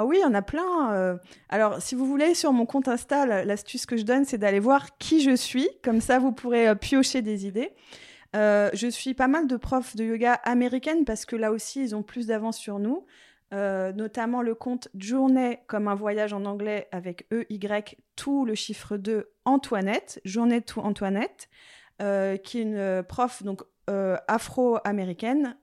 [0.00, 0.92] Ah oui, il y en a plein.
[0.92, 1.16] Euh.
[1.48, 4.96] Alors, si vous voulez, sur mon compte Insta, l'astuce que je donne, c'est d'aller voir
[4.98, 5.68] qui je suis.
[5.82, 7.72] Comme ça, vous pourrez piocher des idées.
[8.34, 12.02] je suis pas mal de profs de yoga américaines parce que là aussi, ils ont
[12.02, 13.04] plus d'avance sur nous.
[13.52, 17.58] Euh, notamment le compte Journée comme un voyage en anglais avec EY,
[18.14, 21.48] tout le chiffre 2, Antoinette, Journée tout Antoinette,
[22.00, 25.56] euh, qui est une prof donc euh, afro-américaine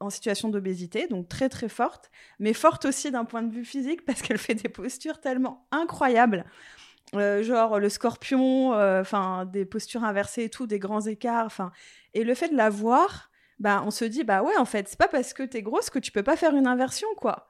[0.00, 4.04] en situation d'obésité, donc très très forte, mais forte aussi d'un point de vue physique
[4.04, 6.44] parce qu'elle fait des postures tellement incroyables.
[7.12, 11.72] genre le scorpion, enfin des postures inversées et tout, des grands écarts, enfin
[12.14, 14.98] et le fait de la voir, bah, on se dit, bah ouais, en fait, c'est
[14.98, 17.46] pas parce que t'es grosse que tu peux pas faire une inversion, quoi.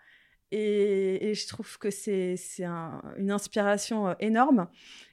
[0.50, 2.36] Et, je trouve que c'est
[3.16, 4.68] une inspiration euh, énorme.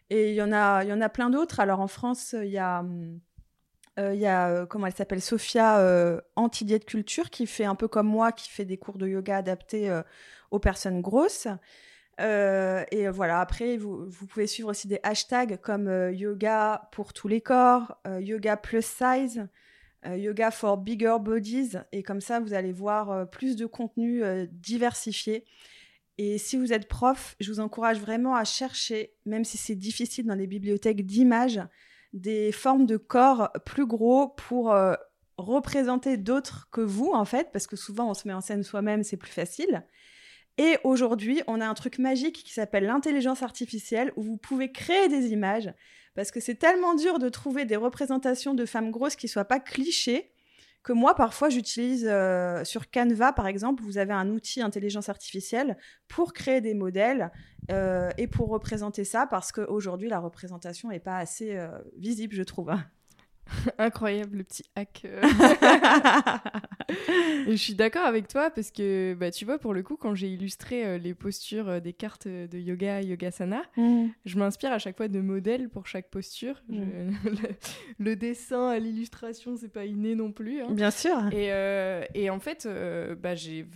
[0.09, 1.59] Et il y en a, il y en a plein d'autres.
[1.59, 3.17] Alors en France, il y a, euh,
[3.97, 8.07] il y a euh, comment elle s'appelle, Sophia Anti-Diète Culture, qui fait un peu comme
[8.07, 10.01] moi, qui fait des cours de yoga adaptés
[10.51, 11.47] aux personnes grosses.
[12.19, 17.41] et voilà, après, vous, vous, pouvez suivre aussi des hashtags comme yoga pour tous les
[17.41, 19.47] corps, yoga plus size,
[20.07, 21.71] euh, yoga for Bigger Bodies.
[21.91, 25.45] Et comme ça, vous allez voir euh, plus de contenu euh, diversifié.
[26.17, 30.25] Et si vous êtes prof, je vous encourage vraiment à chercher, même si c'est difficile
[30.25, 31.59] dans les bibliothèques d'images,
[32.15, 34.75] des formes de corps plus gros pour
[35.37, 39.03] représenter d'autres que vous, en fait, parce que souvent on se met en scène soi-même,
[39.03, 39.85] c'est plus facile.
[40.57, 45.09] Et aujourd'hui, on a un truc magique qui s'appelle l'intelligence artificielle, où vous pouvez créer
[45.09, 45.71] des images
[46.15, 49.59] parce que c'est tellement dur de trouver des représentations de femmes grosses qui soient pas
[49.59, 50.31] clichés
[50.85, 55.77] que moi, parfois, j'utilise euh, sur Canva, par exemple, vous avez un outil intelligence artificielle
[56.07, 57.31] pour créer des modèles
[57.71, 62.43] euh, et pour représenter ça, parce qu'aujourd'hui, la représentation n'est pas assez euh, visible, je
[62.43, 62.71] trouve.
[63.77, 65.03] Incroyable le petit hack.
[65.05, 65.21] Euh.
[67.47, 70.27] je suis d'accord avec toi parce que bah, tu vois, pour le coup, quand j'ai
[70.27, 74.07] illustré euh, les postures euh, des cartes de yoga, yogasana, mmh.
[74.25, 76.61] je m'inspire à chaque fois de modèles pour chaque posture.
[76.69, 77.11] Mmh.
[77.99, 80.61] le, dessin à l'illustration, c'est pas inné non plus.
[80.61, 80.71] Hein.
[80.71, 81.15] Bien sûr.
[81.31, 81.51] Et,
[82.13, 82.67] et en fait,
[83.21, 83.67] bah, j'ai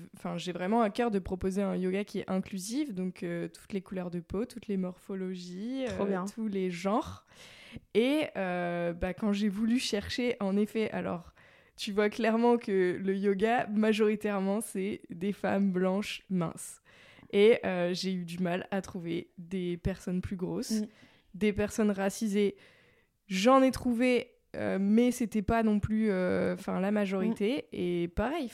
[0.52, 4.20] vraiment à cœur de proposer un yoga qui est inclusif, donc toutes les couleurs de
[4.20, 5.86] peau, toutes les morphologies,
[6.34, 7.26] tous les genres.
[7.94, 11.34] Et euh, bah, quand j'ai voulu chercher, en effet, alors
[11.76, 16.82] tu vois clairement que le yoga, majoritairement, c'est des femmes blanches minces.
[17.32, 20.88] Et euh, j'ai eu du mal à trouver des personnes plus grosses, mm.
[21.36, 22.56] des personnes racisées.
[23.28, 26.12] J'en ai trouvé, euh, mais c'était pas non plus
[26.54, 27.68] enfin la majorité.
[27.72, 27.76] Mm.
[27.76, 28.52] Et pareil,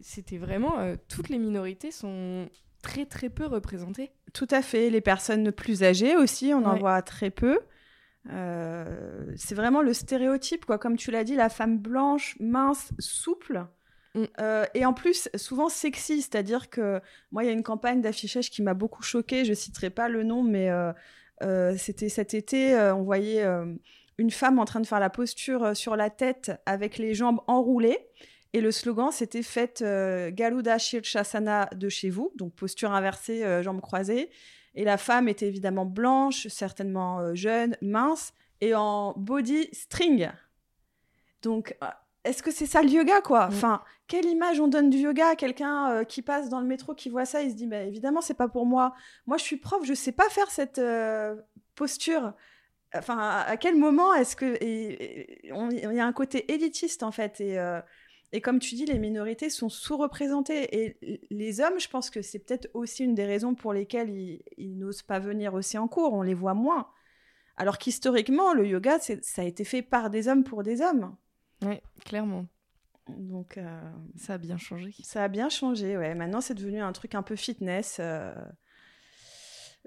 [0.00, 0.76] c'était vraiment.
[1.08, 2.48] toutes les minorités sont
[2.82, 4.10] très très peu représentées.
[4.32, 4.90] Tout à fait.
[4.90, 7.58] Les personnes plus âgées aussi, on en voit très peu.
[8.30, 8.84] Euh,
[9.36, 10.78] c'est vraiment le stéréotype, quoi.
[10.78, 13.64] Comme tu l'as dit, la femme blanche, mince, souple.
[14.14, 14.24] Mm.
[14.40, 17.00] Euh, et en plus, souvent sexy, c'est-à-dire que
[17.32, 19.44] moi, il y a une campagne d'affichage qui m'a beaucoup choquée.
[19.44, 23.44] Je citerai pas le nom, mais euh, c'était cet été, on voyait
[24.18, 27.98] une femme en train de faire la posture sur la tête avec les jambes enroulées.
[28.54, 34.30] Et le slogan, c'était Faites Galuda Shirshasana de chez vous, donc posture inversée, jambes croisées.
[34.78, 40.30] Et la femme était évidemment blanche, certainement euh, jeune, mince, et en body string.
[41.42, 41.86] Donc, euh,
[42.22, 43.46] est-ce que c'est ça le yoga, quoi?
[43.46, 43.54] Mm.
[43.54, 45.30] Enfin, quelle image on donne du yoga?
[45.30, 47.82] À quelqu'un euh, qui passe dans le métro, qui voit ça, il se dit, bah,
[47.82, 48.94] évidemment, c'est pas pour moi.
[49.26, 50.80] Moi, je suis prof, je sais pas faire cette
[51.74, 52.32] posture.
[52.94, 54.62] Enfin, à, quel moment est-ce que...
[54.62, 57.58] Il y a un côté élitiste, en fait, et
[58.32, 60.76] et comme tu dis, les minorités sont sous-représentées.
[60.78, 64.78] Et les hommes, je pense que c'est peut-être aussi une des raisons pour lesquelles ils,
[64.78, 66.12] n'osent pas venir aussi en cours.
[66.12, 66.88] On les voit moins.
[67.56, 71.16] Alors qu'historiquement, le yoga, ça a été fait par des hommes pour des hommes.
[71.62, 72.46] Oui, clairement.
[73.08, 73.80] Donc, euh,
[74.16, 74.94] ça a bien changé.
[75.02, 76.14] Ça a bien changé, ouais.
[76.14, 77.96] Maintenant, c'est devenu un truc un peu fitness.
[77.98, 78.34] Euh.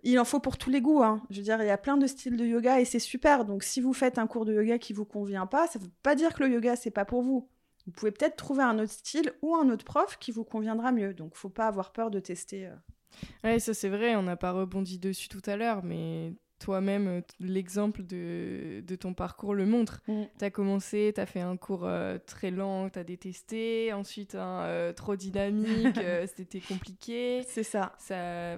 [0.01, 1.03] Il en faut pour tous les goûts.
[1.03, 1.21] Hein.
[1.29, 3.45] Je veux dire, il y a plein de styles de yoga et c'est super.
[3.45, 5.91] Donc, si vous faites un cours de yoga qui vous convient pas, ça ne veut
[6.01, 7.47] pas dire que le yoga, c'est pas pour vous.
[7.85, 11.13] Vous pouvez peut-être trouver un autre style ou un autre prof qui vous conviendra mieux.
[11.13, 12.67] Donc, faut pas avoir peur de tester.
[12.67, 12.75] Euh.
[13.43, 17.21] Oui, ça c'est vrai, on n'a pas rebondi dessus tout à l'heure, mais toi-même, euh,
[17.39, 20.01] l'exemple de, de, ton parcours le montre.
[20.07, 20.23] Mm.
[20.37, 24.35] Tu as commencé, tu as fait un cours euh, très lent, tu as détesté, ensuite
[24.35, 25.99] un trop dynamique,
[26.35, 27.43] c'était compliqué.
[27.47, 27.93] C'est ça.
[27.97, 28.57] ça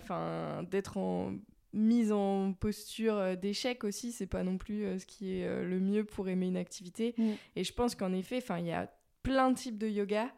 [0.69, 1.33] d'être en
[1.75, 6.29] mise en posture d'échec aussi, c'est pas non plus ce qui est le mieux pour
[6.29, 7.15] aimer une activité.
[7.17, 7.31] Mm.
[7.55, 8.87] Et je pense qu'en effet, il y a
[9.23, 10.29] plein de types de yoga.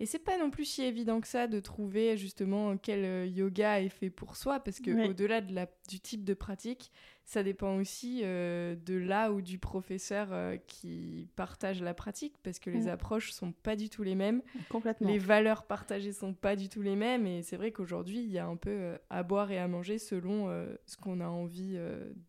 [0.00, 3.82] Et c'est pas non plus si évident que ça de trouver justement quel euh, yoga
[3.82, 6.90] est fait pour soi, parce que au-delà de la, du type de pratique,
[7.26, 12.58] ça dépend aussi euh, de là ou du professeur euh, qui partage la pratique, parce
[12.58, 12.88] que les mm.
[12.88, 14.40] approches sont pas du tout les mêmes.
[14.70, 15.06] Complètement.
[15.06, 18.38] Les valeurs partagées sont pas du tout les mêmes, et c'est vrai qu'aujourd'hui, il y
[18.38, 20.48] a un peu à boire et à manger selon
[20.86, 21.78] ce qu'on a envie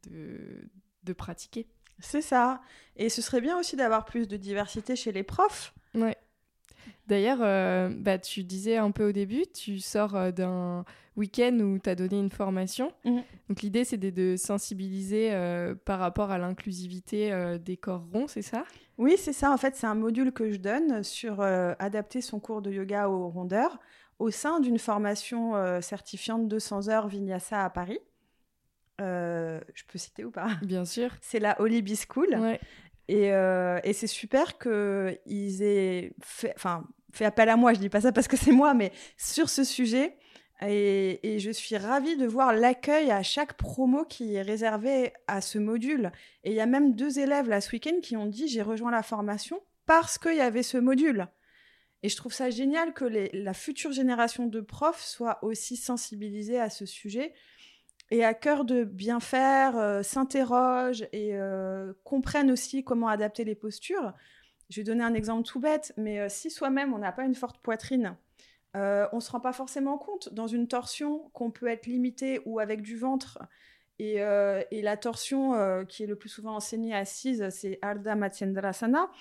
[0.09, 0.69] de,
[1.03, 1.67] de pratiquer.
[1.99, 2.61] C'est ça.
[2.97, 5.73] Et ce serait bien aussi d'avoir plus de diversité chez les profs.
[5.95, 6.17] Ouais.
[7.07, 10.85] D'ailleurs, euh, bah, tu disais un peu au début, tu sors euh, d'un
[11.17, 12.93] week-end où tu as donné une formation.
[13.03, 13.23] Mhm.
[13.49, 18.63] Donc l'idée, c'est de, sensibiliser euh, par rapport à l'inclusivité des corps ronds, c'est ça?
[18.97, 19.51] Oui, c'est ça.
[19.51, 23.27] En fait, c'est un module que je donne sur adapter son cours de yoga aux
[23.27, 23.79] rondeurs
[24.19, 27.99] au sein d'une formation certifiante 200 heures Vinyasa à Paris.
[28.99, 30.51] je peux citer ou pas?
[30.61, 31.11] Bien sûr.
[31.19, 32.35] C'est la Olibi School.
[32.35, 32.61] Ouais.
[33.11, 38.01] Euh, et, c'est super qu'ils aient fait, enfin, fait appel à moi, je dis pas
[38.01, 40.17] ça parce que c'est moi, mais sur ce sujet.
[40.63, 45.57] Et, je suis ravie de voir l'accueil à chaque promo qui est réservé à ce
[45.57, 46.11] module.
[46.43, 48.91] Et il y a même deux élèves là ce week-end qui ont dit j'ai rejoint
[48.91, 51.27] la formation parce qu'il y avait ce module.
[52.03, 56.69] Et je trouve ça génial que la future génération de profs soit aussi sensibilisée à
[56.69, 57.33] ce sujet
[58.11, 63.55] et à cœur de bien faire, euh, s'interrogent et euh, comprennent aussi comment adapter les
[63.55, 64.13] postures.
[64.69, 67.35] Je vais donner un exemple tout bête, mais euh, si soi-même on n'a pas une
[67.35, 68.15] forte poitrine,
[68.73, 72.59] on ne se rend pas forcément compte dans une torsion qu'on peut être limité ou
[72.59, 73.39] avec du ventre.
[73.99, 79.11] Et, et la torsion qui est le plus souvent enseignée assise, c'est Ardha Matsyendrasana.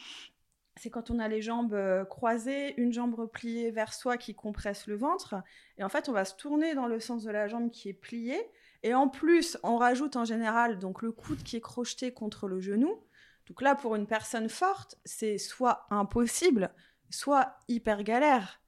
[0.76, 1.76] C'est quand on a les jambes
[2.08, 5.34] croisées, une jambe repliée vers soi qui compresse le ventre.
[5.78, 7.92] Et en fait, on va se tourner dans le sens de la jambe qui est
[7.92, 8.40] pliée
[8.82, 12.60] et en plus, on rajoute en général donc le coude qui est crocheté contre le
[12.60, 13.02] genou.
[13.46, 16.72] Donc là, pour une personne forte, c'est soit impossible,
[17.10, 18.60] soit hyper galère.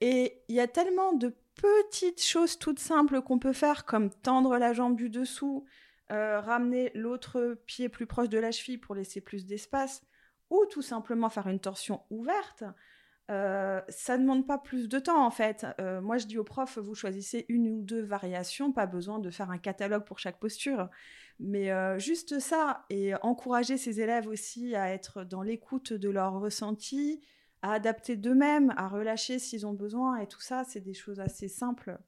[0.00, 4.58] Et il y a tellement de petites choses toutes simples qu'on peut faire, comme tendre
[4.58, 5.64] la jambe du dessous,
[6.10, 10.02] euh, ramener l'autre pied plus proche de la cheville pour laisser plus d'espace,
[10.50, 12.64] ou tout simplement faire une torsion ouverte.
[13.30, 15.66] Euh, ça ne demande pas plus de temps en fait.
[15.80, 19.30] Euh, moi je dis aux profs, vous choisissez une ou deux variations, pas besoin de
[19.30, 20.90] faire un catalogue pour chaque posture.
[21.40, 26.38] Mais euh, juste ça, et encourager ces élèves aussi à être dans l'écoute de leurs
[26.38, 27.22] ressentis,
[27.62, 31.48] à adapter d'eux-mêmes, à relâcher s'ils ont besoin, et tout ça, c'est des choses assez
[31.48, 31.98] simples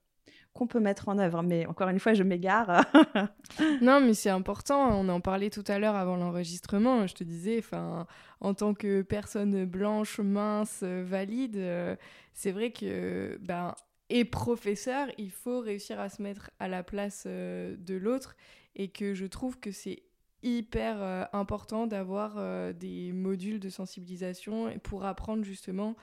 [0.56, 1.42] qu'on peut mettre en œuvre.
[1.42, 2.84] Mais encore une fois, je m'égare.
[3.82, 4.98] non, mais c'est important.
[4.98, 7.06] On en parlait tout à l'heure avant l'enregistrement.
[7.06, 8.06] Je te disais, enfin,
[8.40, 11.96] en tant que personne blanche, mince, valide, euh,
[12.32, 13.74] c'est vrai que, ben,
[14.08, 18.36] et professeur, il faut réussir à se mettre à la place euh, de l'autre.
[18.74, 20.02] Et que je trouve que c'est
[20.42, 22.36] hyper euh, important d'avoir
[22.74, 25.96] des modules de sensibilisation pour apprendre justement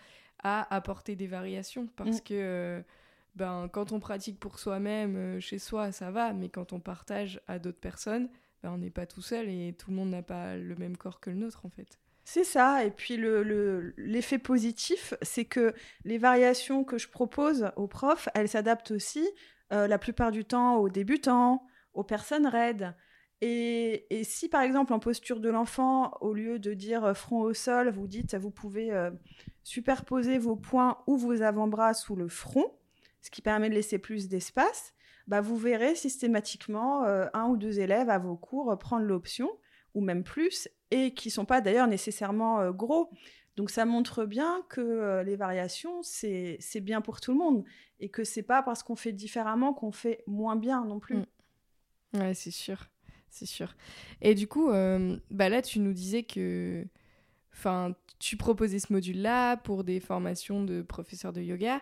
[0.43, 1.87] à apporter des variations.
[1.95, 2.23] Parce mm.
[2.23, 2.83] que
[3.35, 7.41] ben, quand on pratique pour soi-même, euh, chez soi, ça va, mais quand on partage
[7.47, 8.29] à d'autres personnes,
[8.61, 11.19] ben, on n'est pas tout seul et tout le monde n'a pas le même corps
[11.19, 11.99] que le nôtre, en fait.
[12.25, 15.73] C'est ça, et puis l'effet le, positif, c'est que
[16.05, 19.27] les variations que je propose aux profs, elles s'adaptent aussi
[19.73, 22.95] euh, la plupart du temps aux débutants, aux personnes raides.
[23.41, 27.41] Et, et si par exemple en posture de l'enfant, au lieu de dire euh, front
[27.41, 28.93] au sol, vous dites vous pouvez
[29.63, 32.71] superposer vos poings ou vos avant-bras sous le front,
[33.23, 34.93] ce qui permet de laisser plus d'espace,
[35.27, 39.49] bah, vous verrez systématiquement euh, un ou deux élèves à vos cours prendre l'option,
[39.95, 43.09] ou même plus, et qui ne sont pas d'ailleurs nécessairement euh, gros.
[43.55, 47.63] Donc ça montre bien que euh, les variations, c'est bien pour tout le monde,
[48.01, 51.15] et que c'est pas parce qu'on fait différemment qu'on fait moins bien non plus.
[51.15, 52.19] Mm.
[52.19, 52.89] Ouais, c'est sûr,
[53.29, 53.73] c'est sûr.
[54.21, 56.85] Et du coup, bah là, tu nous disais que...
[57.55, 57.93] Enfin,
[58.23, 61.81] tu proposais ce module-là pour des formations de professeurs de yoga.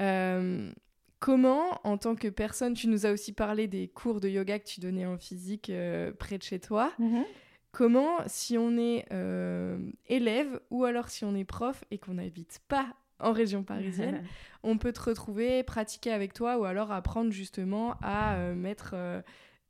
[0.00, 0.72] Euh,
[1.18, 4.66] comment, en tant que personne, tu nous as aussi parlé des cours de yoga que
[4.66, 6.92] tu donnais en physique euh, près de chez toi.
[6.98, 7.24] Mhm.
[7.72, 12.60] Comment, si on est euh, élève ou alors si on est prof et qu'on n'habite
[12.66, 14.24] pas en région parisienne,
[14.64, 18.96] on peut te retrouver, pratiquer avec toi ou alors apprendre justement à mettre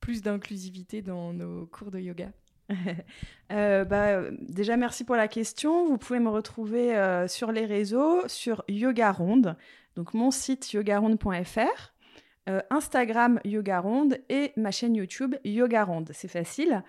[0.01, 2.33] plus d'inclusivité dans nos cours de yoga?
[3.51, 5.89] bah, déjà, merci pour la question.
[5.89, 6.95] Vous pouvez me retrouver
[7.29, 9.57] sur les réseaux, sur Yoga Ronde.
[9.97, 11.93] Donc mon site yogaronde.fr,
[12.49, 16.11] euh, Instagram Yogaronde et ma chaîne YouTube Yogaronde.
[16.15, 16.83] C'est facile.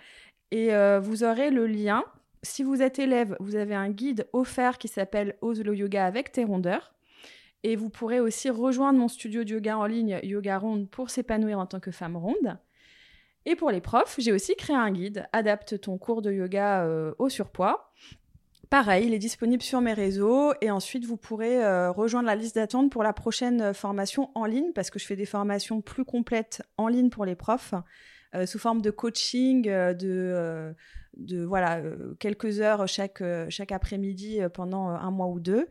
[0.51, 2.03] Et euh, vous aurez le lien.
[2.43, 6.31] Si vous êtes élève, vous avez un guide offert qui s'appelle Ose le yoga avec
[6.31, 6.93] tes rondeurs.
[7.63, 11.59] Et vous pourrez aussi rejoindre mon studio de yoga en ligne Yoga Ronde pour s'épanouir
[11.59, 12.57] en tant que femme ronde.
[13.45, 17.13] Et pour les profs, j'ai aussi créé un guide Adapte ton cours de yoga euh,
[17.17, 17.91] au surpoids.
[18.69, 22.55] Pareil, il est disponible sur mes réseaux et ensuite vous pourrez euh, rejoindre la liste
[22.55, 26.61] d'attente pour la prochaine formation en ligne parce que je fais des formations plus complètes
[26.77, 27.73] en ligne pour les profs
[28.33, 30.73] euh, sous forme de coaching, de,
[31.45, 31.81] voilà
[32.19, 35.67] quelques heures chaque, chaque après-midi pendant un mois ou deux.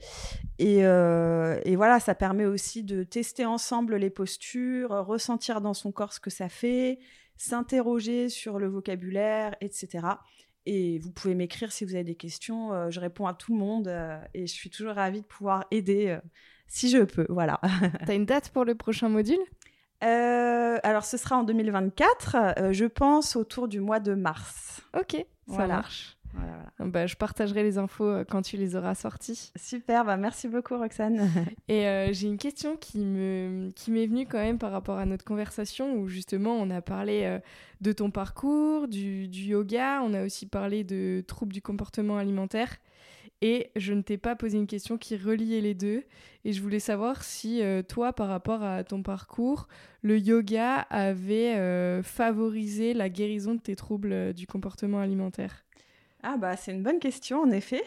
[0.58, 6.20] Et, voilà, ça permet aussi de tester ensemble les postures, ressentir dans son corps ce
[6.20, 6.98] que ça fait,
[7.40, 10.06] s'interroger sur le vocabulaire, etc.
[10.66, 12.74] Et vous pouvez m'écrire si vous avez des questions.
[12.74, 15.64] Euh, je réponds à tout le monde euh, et je suis toujours ravie de pouvoir
[15.70, 16.20] aider euh,
[16.66, 17.24] si je peux.
[17.30, 17.58] Voilà.
[18.06, 19.40] T'as une date pour le prochain module?
[20.02, 24.80] Alors, ce sera en 2024, je pense autour du mois de mars.
[24.98, 26.16] Ok, ça marche.
[26.78, 29.52] Bah, je partagerai les infos euh, quand tu les auras sorties.
[29.56, 31.30] Super, bah merci beaucoup Roxane.
[31.68, 35.04] Et euh, j'ai une question qui me qui m'est venue quand même par rapport à
[35.04, 37.38] notre conversation où justement on a parlé euh,
[37.82, 42.76] de ton parcours, du, du, yoga, on a aussi parlé de troubles du comportement alimentaire.
[43.42, 46.04] Et je ne t'ai pas posé une question qui reliait les deux.
[46.44, 49.66] Et je voulais savoir si toi, par rapport à ton parcours,
[50.02, 55.64] le yoga avait favorisé la guérison de tes troubles du comportement alimentaire.
[56.22, 57.82] Ah bah c'est une bonne question en effet.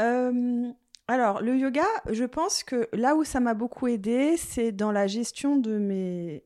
[0.00, 0.72] Euh,
[1.06, 5.06] alors le yoga, je pense que là où ça m'a beaucoup aidé, c'est dans la
[5.06, 6.42] gestion de mes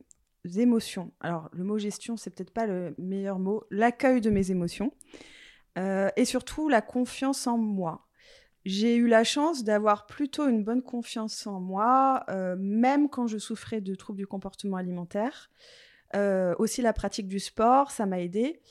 [0.55, 1.11] émotions.
[1.19, 4.93] Alors le mot gestion, c'est peut-être pas le meilleur mot, l'accueil de mes émotions
[5.79, 8.05] euh, et surtout la confiance en moi.
[8.65, 13.39] J'ai eu la chance d'avoir plutôt une bonne confiance en moi, euh, même quand je
[13.39, 15.49] souffrais de troubles du comportement alimentaire.
[16.59, 18.61] aussi la pratique du sport, ça m'a aidé.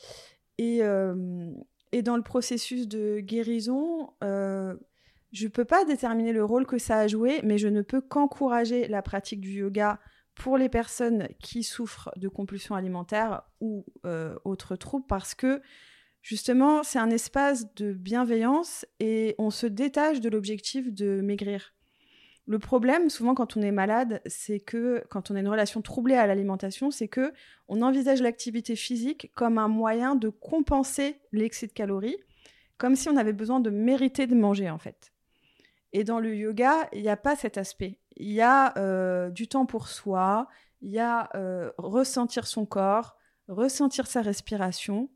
[0.58, 0.82] Et,
[1.92, 4.74] et dans le processus de guérison, euh,
[5.32, 8.00] je ne peux pas déterminer le rôle que ça a joué, mais je ne peux
[8.00, 9.98] qu'encourager la pratique du yoga
[10.34, 15.60] pour les personnes qui souffrent de compulsions alimentaires ou euh, autres troubles parce que
[16.22, 21.74] justement c'est un espace de bienveillance et on se détache de l'objectif de maigrir.
[22.48, 26.14] Le problème, souvent, quand on est malade, c'est que, quand on a une relation troublée
[26.14, 27.34] à l'alimentation, c'est que
[27.68, 32.16] on envisage l'activité physique comme un moyen de compenser l'excès de calories,
[32.78, 35.12] comme si on avait besoin de mériter de manger, en fait.
[35.92, 37.98] Et dans le yoga, il n'y a pas cet aspect.
[38.16, 40.48] Il y a euh, du temps pour soi,
[40.80, 43.18] il y a euh, ressentir son corps,
[43.48, 45.10] ressentir sa respiration.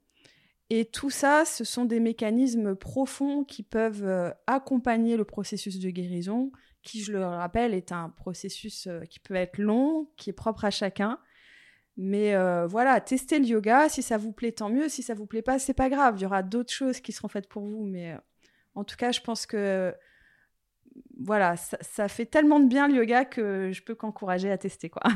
[0.68, 5.88] Et tout ça, ce sont des mécanismes profonds qui peuvent euh, accompagner le processus de
[5.88, 6.52] guérison,
[6.82, 10.64] qui, je le rappelle, est un processus euh, qui peut être long, qui est propre
[10.64, 11.18] à chacun.
[11.96, 13.88] Mais euh, voilà, testez le yoga.
[13.88, 14.88] Si ça vous plaît, tant mieux.
[14.88, 16.16] Si ça vous plaît pas, c'est pas grave.
[16.18, 17.84] Il y aura d'autres choses qui seront faites pour vous.
[17.84, 18.18] Mais euh,
[18.74, 19.94] en tout cas, je pense que
[21.18, 25.02] voilà, ça, fait tellement de bien le yoga que je peux qu'encourager à tester, quoi.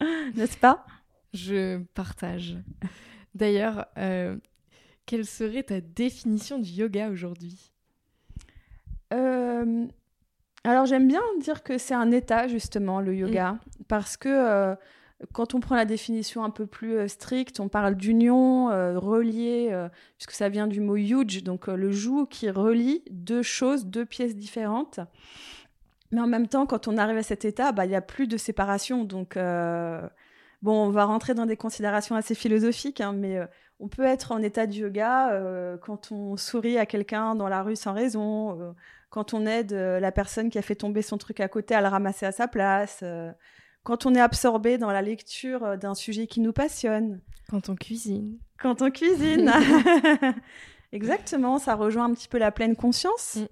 [0.34, 0.86] N'est-ce pas?
[1.34, 2.56] Je partage.
[3.34, 3.86] D'ailleurs,
[5.04, 7.72] quelle serait ta définition du yoga aujourd'hui?
[10.70, 13.58] Alors j'aime bien dire que c'est un état justement le yoga mm.
[13.88, 14.74] parce que euh,
[15.32, 19.74] quand on prend la définition un peu plus euh, stricte, on parle d'union euh, reliée
[20.16, 24.36] puisque ça vient du mot yuj donc le joug qui relie deux choses, deux pièces
[24.36, 25.00] différentes.
[26.12, 28.28] Mais en même temps, quand on arrive à cet état, bah, il n'y a plus
[28.28, 29.02] de séparation.
[29.02, 33.40] Donc, bon, on va rentrer dans des considérations assez philosophiques, hein, mais
[33.80, 37.74] on peut être en état de yoga quand on sourit à quelqu'un dans la rue
[37.74, 38.72] sans raison,
[39.10, 41.80] quand on aide euh, la personne qui a fait tomber son truc à côté à
[41.80, 43.32] le ramasser à sa place, euh,
[43.82, 47.20] quand on est absorbé dans la lecture euh, d'un sujet qui nous passionne.
[47.48, 48.38] Quand on cuisine.
[48.58, 49.52] Quand on cuisine.
[50.92, 53.36] Exactement, ça rejoint un petit peu la pleine conscience.
[53.36, 53.46] Mm.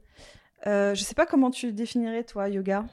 [0.66, 2.86] je ne sais pas comment tu définirais, toi, yoga.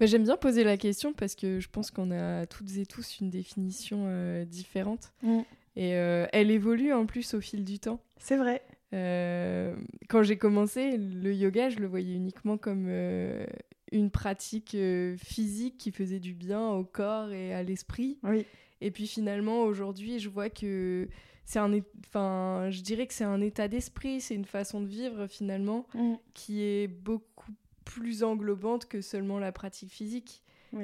[0.00, 3.20] Mais J'aime bien poser la question parce que je pense qu'on a toutes et tous
[3.20, 5.12] une définition différente.
[5.22, 5.40] Mm.
[5.76, 8.00] Et elle évolue en plus au fil du temps.
[8.18, 8.62] C'est vrai.
[8.94, 9.74] Euh,
[10.08, 13.44] quand j'ai commencé, le yoga, je le voyais uniquement comme euh,
[13.92, 18.18] une pratique euh, physique qui faisait du bien au corps et à l'esprit.
[18.22, 18.46] Oui.
[18.80, 21.08] Et puis finalement, aujourd'hui, je vois que
[21.44, 21.72] c'est un,
[22.06, 26.14] enfin, je dirais que c'est un état d'esprit, c'est une façon de vivre finalement mm.
[26.32, 27.52] qui est beaucoup
[27.84, 30.40] plus englobante que seulement la pratique physique.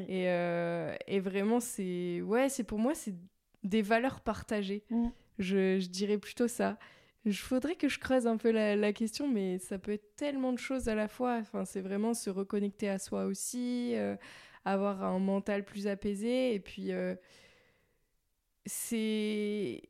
[0.08, 3.14] Et, et, vraiment, c'est ouais, c'est pour moi, c'est
[3.64, 4.84] des valeurs partagées.
[4.88, 5.08] Mm.
[5.40, 6.78] Je, je dirais plutôt ça.
[7.26, 10.58] Il faudrait que je creuse un peu la, question, mais ça peut être tellement de
[10.58, 11.36] choses à la fois.
[11.40, 14.16] Enfin, c'est vraiment se reconnecter à soi aussi, euh,
[14.64, 16.54] avoir un mental plus apaisé.
[16.54, 17.14] Et puis, euh,
[18.64, 19.82] c'est.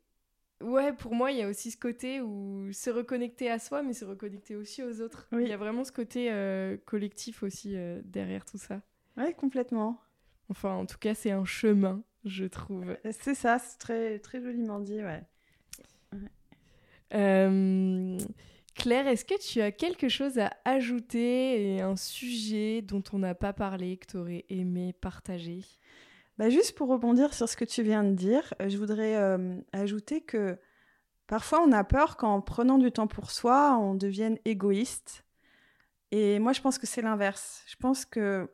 [0.60, 3.94] Ouais, pour moi, il y a aussi ce côté où se reconnecter à soi, mais
[3.94, 5.28] se reconnecter aussi aux autres.
[5.32, 8.82] Il y a vraiment ce côté euh, collectif aussi derrière tout ça.
[9.16, 10.02] Ouais, complètement.
[10.50, 12.02] Enfin, en tout cas, c'est un chemin.
[12.24, 12.96] je trouve.
[13.12, 15.22] C'est ça, c'est très, très joliment dit, ouais.
[17.10, 23.34] Claire, est-ce que tu as quelque chose à ajouter et un sujet dont on n'a
[23.34, 25.64] pas parlé, que tu aurais aimé partager?
[26.38, 29.16] Bah Juste pour rebondir sur ce que tu viens de dire, je voudrais
[29.72, 30.58] ajouter que
[31.26, 35.24] parfois on a peur qu'en prenant du temps pour soi, on devienne égoïste.
[36.12, 37.62] Et moi, je pense que c'est l'inverse.
[37.66, 38.48] Je pense que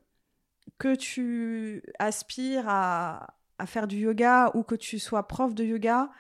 [0.79, 3.29] que tu aspires à,
[3.67, 6.11] faire du yoga ou que tu sois prof de yoga,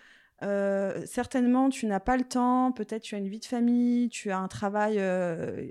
[0.42, 4.30] euh, certainement tu n'as pas le temps, peut-être tu as une vie de famille, tu
[4.30, 5.68] as un travail euh,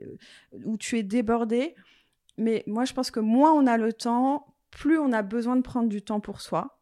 [0.65, 1.75] où tu es débordé.
[2.37, 5.61] Mais moi, je pense que moins on a le temps, plus on a besoin de
[5.61, 6.79] prendre du temps pour soi.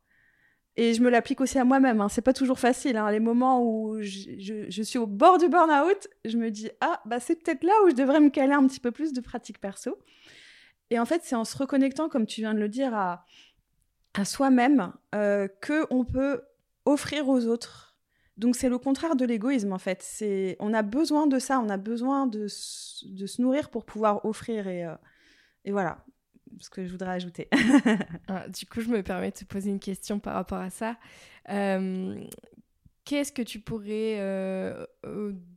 [0.75, 2.01] Et je me l'applique aussi à moi-même.
[2.01, 2.09] Hein.
[2.09, 2.97] C'est pas toujours facile.
[2.97, 3.11] Hein.
[3.11, 7.35] Les moments où je, suis au bord du burn-out, je me dis ah bah c'est
[7.35, 9.99] peut-être là où je devrais me caler un petit peu plus de pratique perso.
[10.89, 13.25] Et en fait, c'est en se reconnectant, comme tu viens de le dire, à,
[14.13, 16.41] à soi-même euh, que on peut
[16.85, 17.93] offrir aux autres.
[18.37, 20.01] Donc c'est le contraire de l'égoïsme en fait.
[20.01, 22.47] C'est on a besoin de ça, on a besoin de,
[23.05, 24.95] de se nourrir pour pouvoir offrir et, euh,
[25.65, 26.03] et voilà
[26.59, 27.47] ce que je voudrais ajouter.
[28.27, 30.97] Ah, du coup, je me permets de te poser une question par rapport à ça.
[31.49, 32.23] Euh,
[33.05, 34.85] qu'est-ce que tu pourrais euh,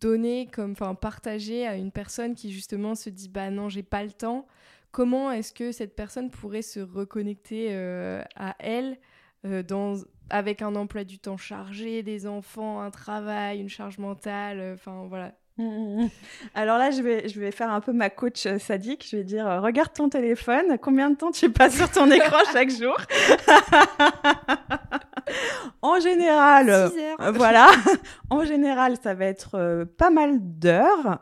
[0.01, 4.03] donner comme, enfin, partager à une personne qui justement se dit, bah non, j'ai pas
[4.03, 4.47] le temps?
[4.91, 8.99] Comment est-ce que cette personne pourrait se reconnecter à elle
[9.45, 9.97] dans
[10.31, 15.07] avec un emploi du temps chargé, des enfants, un travail, une charge mentale, euh, enfin
[15.09, 15.33] voilà.
[15.59, 16.09] Mmh, mmh, mmh.
[16.55, 19.07] Alors là, je vais, je vais faire un peu ma coach euh, sadique.
[19.11, 22.39] Je vais dire, euh, regarde ton téléphone, combien de temps tu passes sur ton écran
[22.53, 22.97] chaque jour?
[25.83, 26.91] En général,
[27.35, 27.69] voilà.
[28.31, 31.19] en général, ça va être pas mal d'heures.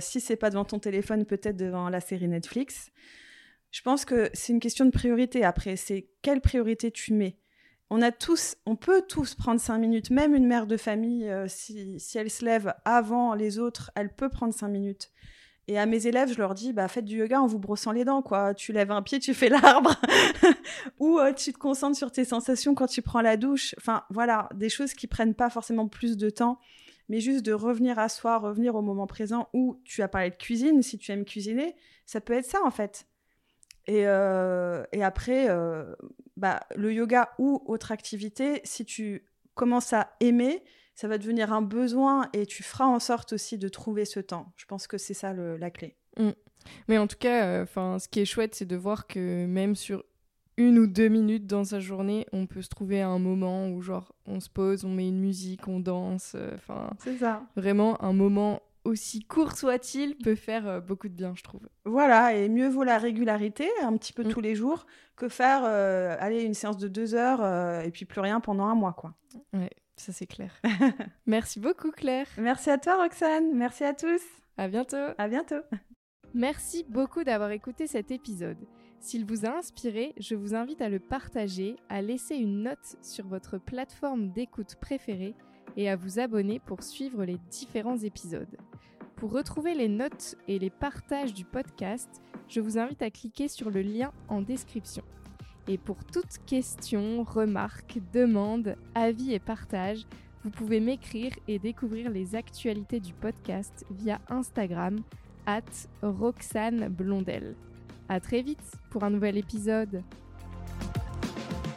[0.00, 2.90] si c'est pas devant ton téléphone, peut-être devant la série Netflix.
[3.70, 5.44] Je pense que c'est une question de priorité.
[5.44, 7.36] Après, c'est quelle priorité tu mets?
[7.90, 10.10] On a tous, on peut tous prendre cinq minutes.
[10.10, 14.28] Même une mère de famille, euh, si, elle se lève avant les autres, elle peut
[14.28, 15.10] prendre cinq minutes.
[15.66, 18.04] Et à mes élèves, je leur dis, bah, faites du yoga en vous brossant les
[18.04, 18.52] dents, quoi.
[18.52, 19.94] Tu lèves un pied, tu fais l'arbre.
[20.98, 23.74] Ou euh, tu te concentres sur tes sensations quand tu prends la douche.
[23.78, 26.58] Enfin, voilà, des choses qui prennent pas forcément plus de temps,
[27.08, 30.36] mais juste de revenir à soi, revenir au moment présent où tu as parlé de
[30.36, 31.74] cuisine, si tu aimes cuisiner,
[32.04, 33.06] ça peut être ça, en fait.
[33.86, 35.94] Et, euh, et après, euh,
[36.36, 39.24] bah, le yoga ou autre activité, si tu
[39.54, 40.62] commences à aimer,
[40.94, 44.52] ça va devenir un besoin et tu feras en sorte aussi de trouver ce temps.
[44.56, 45.96] Je pense que c'est ça la clé.
[46.18, 46.30] Mm.
[46.88, 50.02] Mais en tout cas, euh, ce qui est chouette, c'est de voir que même sur
[50.56, 54.14] une ou deux minutes dans sa journée, on peut se trouver un moment où genre
[54.24, 56.36] on se pose, on met une musique, on danse.
[56.54, 57.42] Enfin, c'est ça.
[57.56, 61.68] Vraiment un moment aussi court soit-il, peut faire euh, beaucoup de bien, je trouve.
[61.84, 64.28] Voilà, et mieux vaut la régularité, un petit peu mm.
[64.28, 68.04] tous les jours, que faire euh, aller une séance de deux heures euh, et puis
[68.04, 69.14] plus rien pendant un mois, quoi.
[69.52, 70.52] Ouais, ça c'est clair.
[71.26, 72.26] Merci beaucoup, Claire.
[72.38, 73.54] Merci à toi, Roxane.
[73.54, 74.22] Merci à tous.
[74.56, 74.96] À bientôt.
[75.18, 75.60] À bientôt.
[76.34, 78.58] Merci beaucoup d'avoir écouté cet épisode.
[79.00, 83.26] S'il vous a inspiré, je vous invite à le partager, à laisser une note sur
[83.26, 85.34] votre plateforme d'écoute préférée
[85.76, 88.56] et à vous abonner pour suivre les différents épisodes.
[89.16, 92.08] Pour retrouver les notes et les partages du podcast,
[92.48, 95.04] je vous invite à cliquer sur le lien en description.
[95.68, 100.04] Et pour toute question, remarque, demande, avis et partage,
[100.42, 105.00] vous pouvez m'écrire et découvrir les actualités du podcast via Instagram
[105.46, 105.62] at
[106.02, 107.54] Roxane Blondel.
[108.08, 110.02] À très vite pour un nouvel épisode.